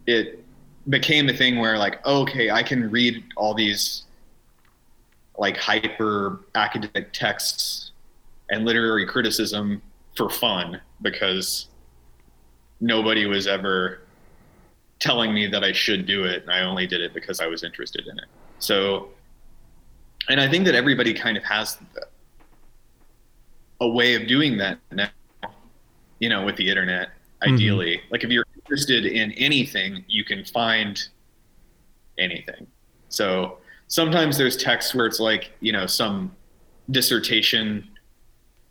[0.07, 0.43] it
[0.89, 4.03] became a thing where like, oh, okay, I can read all these
[5.37, 7.91] like hyper academic texts
[8.49, 9.81] and literary criticism
[10.15, 11.67] for fun because
[12.81, 14.01] nobody was ever
[14.99, 16.43] telling me that I should do it.
[16.43, 18.25] And I only did it because I was interested in it.
[18.59, 19.09] So,
[20.27, 21.77] and I think that everybody kind of has
[23.79, 25.09] a way of doing that now
[26.19, 27.53] you know, with the internet, mm-hmm.
[27.53, 27.97] ideally.
[27.97, 28.11] Mm-hmm.
[28.11, 31.01] Like if you're interested in anything, you can find
[32.17, 32.67] anything.
[33.09, 33.57] So
[33.87, 36.35] sometimes there's texts where it's like, you know, some
[36.91, 37.87] dissertation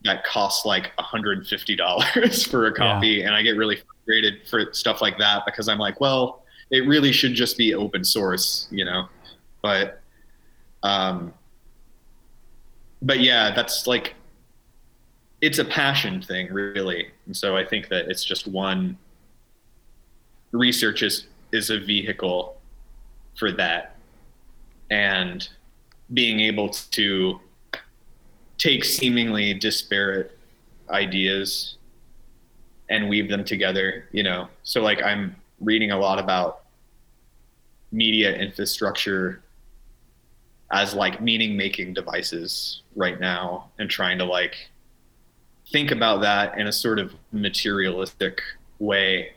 [0.05, 3.09] that costs like $150 for a copy.
[3.09, 3.27] Yeah.
[3.27, 7.13] And I get really frustrated for stuff like that because I'm like, well, it really
[7.13, 9.09] should just be open source, you know?
[9.63, 10.01] But,
[10.83, 11.35] um,
[13.03, 14.15] but yeah, that's like
[15.41, 17.09] it's a passion thing really.
[17.27, 18.97] And so i think that it's just one
[20.53, 22.61] research is is a vehicle
[23.37, 23.97] for that.
[24.91, 25.49] And
[26.15, 27.41] being able to
[28.57, 30.37] take seemingly disparate
[30.91, 31.77] ideas
[32.89, 34.49] and weave them together you know.
[34.63, 36.63] So like i'm reading a lot about
[37.91, 39.43] media infrastructure
[40.71, 44.71] as like meaning making devices right now and trying to like
[45.71, 48.41] think about that in a sort of materialistic
[48.79, 49.33] way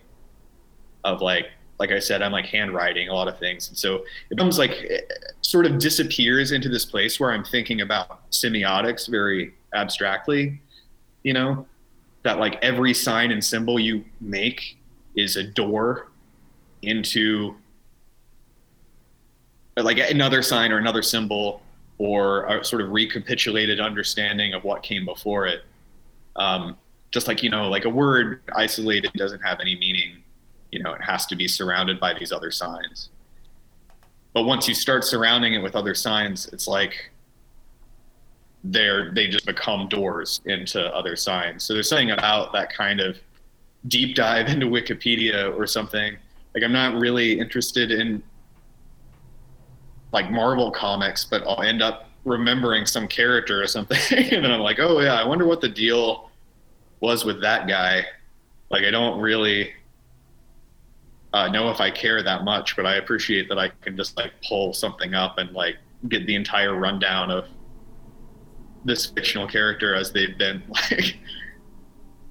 [1.04, 1.48] of like
[1.82, 3.68] like I said, I'm like handwriting a lot of things.
[3.70, 5.12] And so it becomes like, it
[5.42, 10.62] sort of disappears into this place where I'm thinking about semiotics very abstractly,
[11.24, 11.66] you know,
[12.22, 14.78] that like every sign and symbol you make
[15.16, 16.12] is a door
[16.84, 17.56] into
[19.76, 21.64] like another sign or another symbol
[21.98, 25.64] or a sort of recapitulated understanding of what came before it.
[26.36, 26.78] Um,
[27.12, 30.22] just like, you know, like a word isolated doesn't have any meaning
[30.72, 33.10] you know it has to be surrounded by these other signs.
[34.34, 37.12] But once you start surrounding it with other signs it's like
[38.64, 41.64] they're they just become doors into other signs.
[41.64, 43.18] So there's something about that kind of
[43.88, 46.16] deep dive into wikipedia or something.
[46.56, 48.22] Like i'm not really interested in
[50.12, 53.98] like marvel comics but i'll end up remembering some character or something
[54.32, 56.30] and then i'm like oh yeah i wonder what the deal
[57.00, 58.04] was with that guy
[58.70, 59.72] like i don't really
[61.34, 64.34] uh, know if I care that much, but I appreciate that I can just like
[64.48, 65.78] pull something up and like
[66.10, 67.46] get the entire rundown of
[68.84, 71.18] this fictional character as they've been like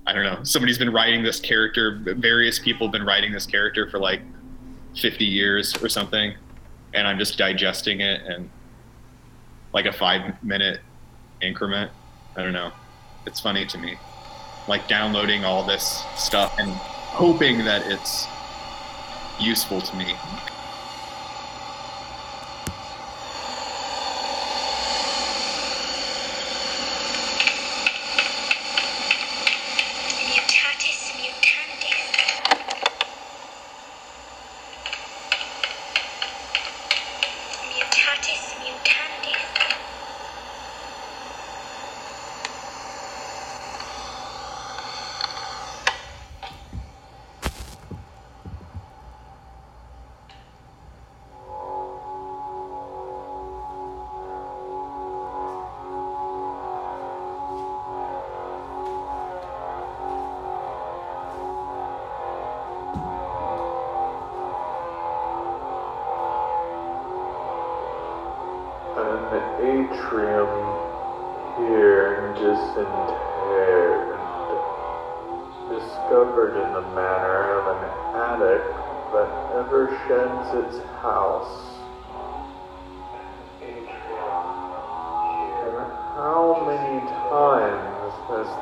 [0.07, 0.43] I don't know.
[0.43, 2.01] Somebody's been writing this character.
[2.03, 4.23] Various people have been writing this character for like
[5.01, 6.35] 50 years or something,
[6.95, 8.51] and I'm just digesting it in
[9.73, 10.81] like a five minute
[11.41, 11.91] increment.
[12.37, 12.73] I don't know.
[13.27, 13.97] It's funny to me,
[14.69, 18.27] like downloading all this stuff and hoping that it's
[19.39, 20.15] useful to me.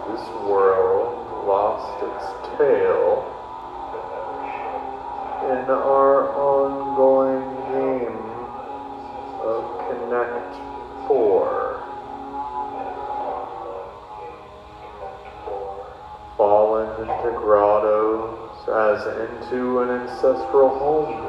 [0.08, 3.28] This world lost its tail
[5.44, 8.16] in our ongoing game
[9.44, 10.54] of Connect
[11.06, 11.82] 4.
[16.36, 21.22] Fallen into grottos as into an ancestral home.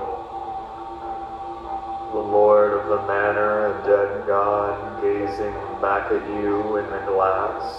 [2.12, 7.79] The lord of the manor, a dead god, gazing back at you in the glass.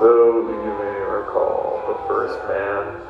[0.00, 3.00] though you may recall the first man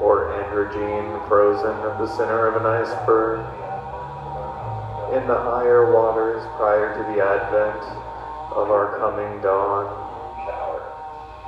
[0.00, 3.40] or androgyne frozen at the center of an iceberg.
[5.14, 7.82] In the higher waters prior to the advent
[8.52, 9.86] of our coming dawn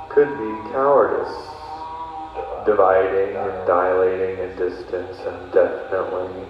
[0.09, 1.37] could be cowardice,
[2.65, 6.45] dividing and dilating in distance and definitely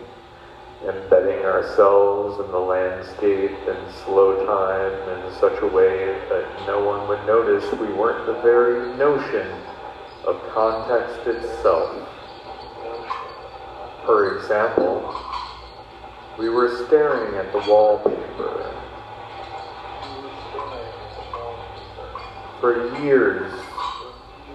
[0.88, 7.06] embedding ourselves in the landscape in slow time in such a way that no one
[7.10, 9.48] would notice we weren't the very notion
[10.26, 12.08] of context itself.
[14.06, 15.14] For example,
[16.38, 18.74] we were staring at the wallpaper.
[22.62, 23.52] For years,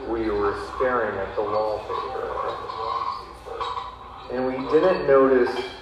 [0.08, 2.30] we were staring at the wallpaper.
[4.32, 5.73] And we didn't notice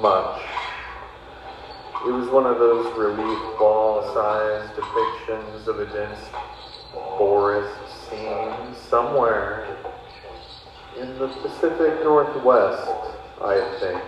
[0.00, 0.40] much.
[2.06, 6.18] It was one of those relief ball-sized depictions of a dense
[7.16, 9.76] forest scene somewhere
[10.98, 12.90] in the Pacific Northwest,
[13.40, 14.02] I think.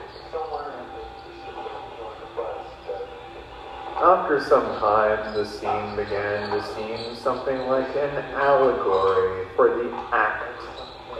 [3.97, 10.61] After some time, the scene began to seem something like an allegory for the act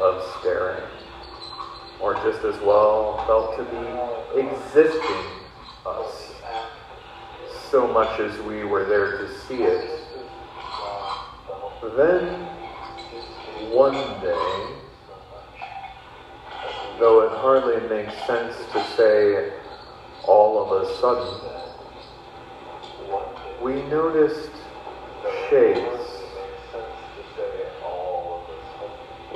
[0.01, 0.83] of staring
[2.05, 5.25] or just as well felt to be existing
[5.87, 6.35] us,
[7.71, 10.01] so much as we were there to see it.
[11.97, 12.45] Then,
[13.73, 14.67] one day,
[16.99, 19.55] though it hardly makes sense to say
[20.27, 21.41] all of a sudden,
[23.63, 24.51] we noticed
[25.49, 26.11] shapes.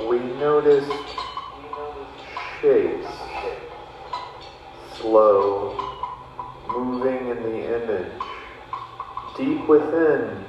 [0.07, 0.91] We noticed
[2.61, 3.07] shapes,
[4.97, 5.77] slow,
[6.67, 8.21] moving in the image,
[9.37, 10.43] deep within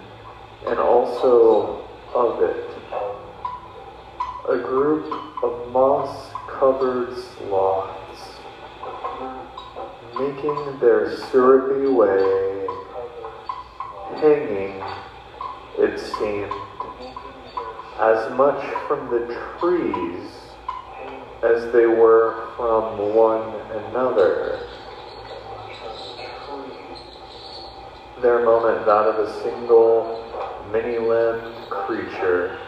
[0.66, 1.84] and also
[2.14, 2.66] of it.
[4.48, 5.12] A group
[5.44, 8.40] of moss covered sloths
[10.18, 12.66] making their syrupy way,
[14.16, 14.82] hanging,
[15.78, 16.52] it seemed,
[18.00, 20.39] as much from the trees
[21.42, 24.66] as they were from one another.
[28.20, 30.22] Their moment that of a single
[30.70, 32.58] many limbed creature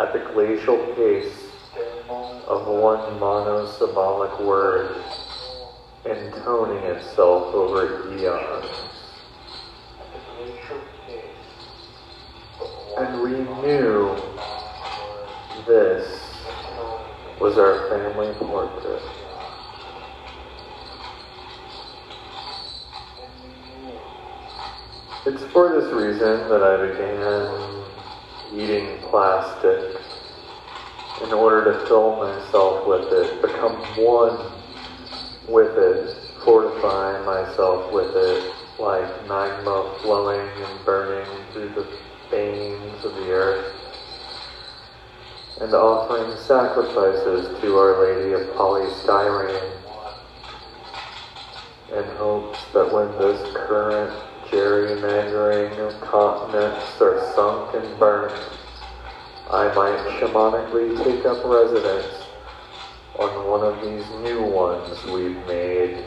[0.00, 1.46] at the glacial pace
[2.48, 5.04] of one monosyllabic word
[6.04, 8.66] intoning itself over eons.
[12.98, 13.30] And we
[13.62, 14.16] knew
[15.66, 16.25] this
[17.40, 19.02] was our family portrait.
[25.26, 27.84] It's for this reason that I began
[28.54, 30.00] eating plastic
[31.22, 34.52] in order to fill myself with it, become one
[35.48, 41.86] with it, fortify myself with it, like magma flowing and burning through the
[42.30, 43.72] veins of the earth,
[45.60, 49.72] and offering sacrifices to Our Lady of Polystyrene
[51.92, 54.12] in hopes that when this current
[54.50, 58.34] gerrymandering of continents are sunk and burnt,
[59.50, 62.24] I might shamanically take up residence
[63.18, 66.04] on one of these new ones we've made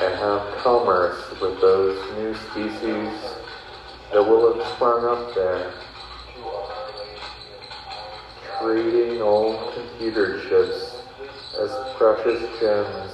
[0.00, 3.34] and have commerce with those new species
[4.12, 5.72] that will have sprung up there.
[8.64, 10.96] Treating old computer chips
[11.60, 13.12] as precious gems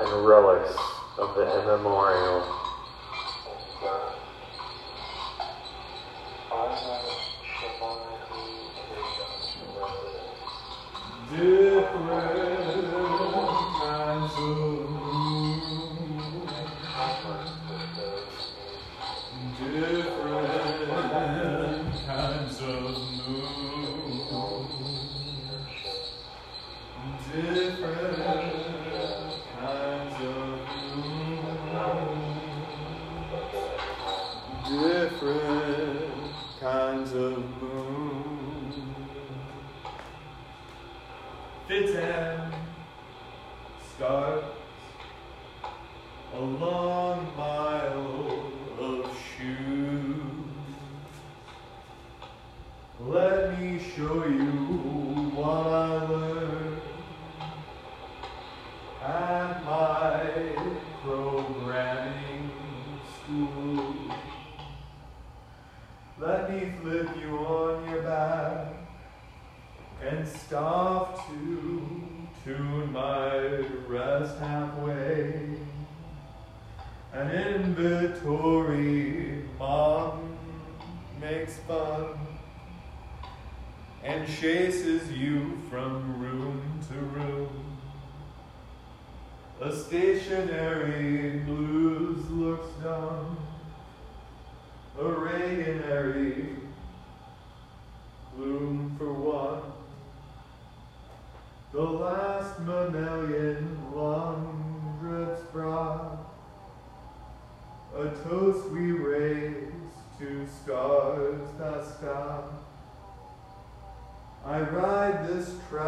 [0.00, 0.74] and relics
[1.18, 2.60] of the immemorial.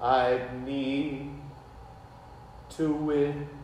[0.00, 1.30] I need
[2.70, 3.55] to win.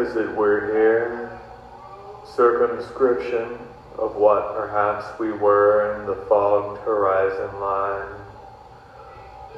[0.00, 1.38] Is it we're here?
[2.34, 3.58] Circumscription
[3.98, 8.08] of what perhaps we were in the fogged horizon line.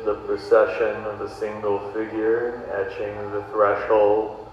[0.04, 4.48] The procession of a single figure etching the threshold,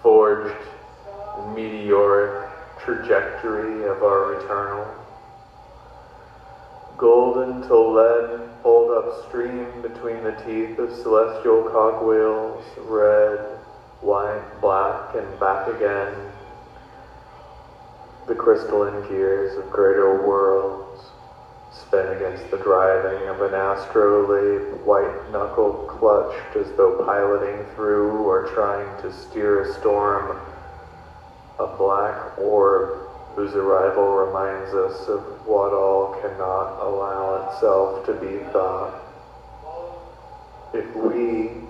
[0.00, 0.54] forged
[1.52, 2.48] meteoric
[2.84, 4.86] trajectory of our eternal.
[6.96, 13.55] Golden to lead pulled upstream between the teeth of celestial cogwheels, red,
[14.06, 16.14] white, black, and back again.
[18.28, 21.02] The crystalline gears of greater worlds
[21.72, 28.46] spin against the driving of an astrolabe, white knuckle clutched as though piloting through or
[28.54, 30.38] trying to steer a storm.
[31.58, 38.38] A black orb whose arrival reminds us of what all cannot allow itself to be
[38.52, 39.02] thought.
[40.72, 41.65] If we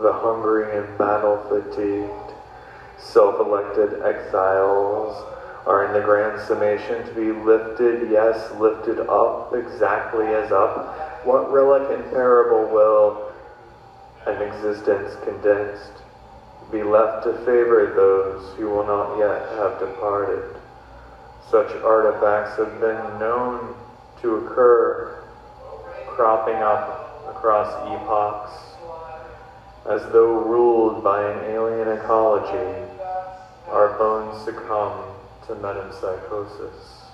[0.00, 2.34] the hungry and battle fatigued,
[2.98, 5.24] self elected exiles
[5.66, 11.26] are in the grand summation to be lifted, yes, lifted up exactly as up.
[11.26, 13.32] What relic and parable will
[14.26, 15.92] an existence condensed
[16.70, 20.56] be left to favor those who will not yet have departed?
[21.50, 23.74] Such artifacts have been known
[24.22, 25.24] to occur,
[26.06, 28.67] cropping up across epochs
[29.88, 32.86] as though ruled by an alien ecology,
[33.68, 35.02] our bones succumb
[35.46, 37.06] to metempsychosis.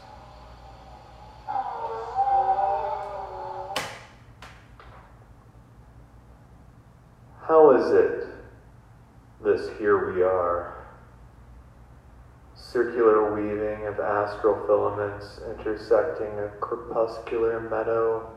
[7.46, 8.26] How is it,
[9.44, 10.84] this here we are?
[12.56, 18.28] Circular weaving of astral filaments intersecting a crepuscular meadow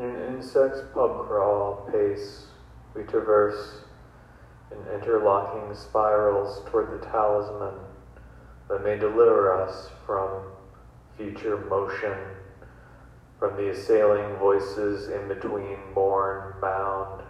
[0.00, 2.46] In insect's pub crawl pace,
[2.94, 3.82] we traverse
[4.70, 7.74] in interlocking spirals toward the talisman
[8.70, 10.52] that may deliver us from
[11.18, 12.16] future motion,
[13.38, 17.22] from the assailing voices in between, born, bound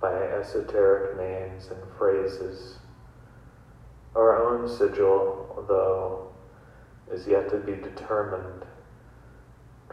[0.00, 2.78] by esoteric names and phrases.
[4.16, 6.32] Our own sigil, though,
[7.08, 8.64] is yet to be determined.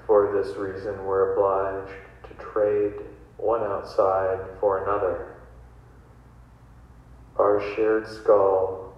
[0.07, 1.93] For this reason, we're obliged
[2.27, 2.93] to trade
[3.37, 5.35] one outside for another.
[7.37, 8.93] Our shared skull,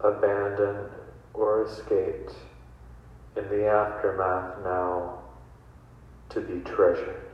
[0.00, 0.90] abandoned
[1.34, 2.32] or escaped,
[3.36, 5.18] in the aftermath now
[6.30, 7.25] to be treasured.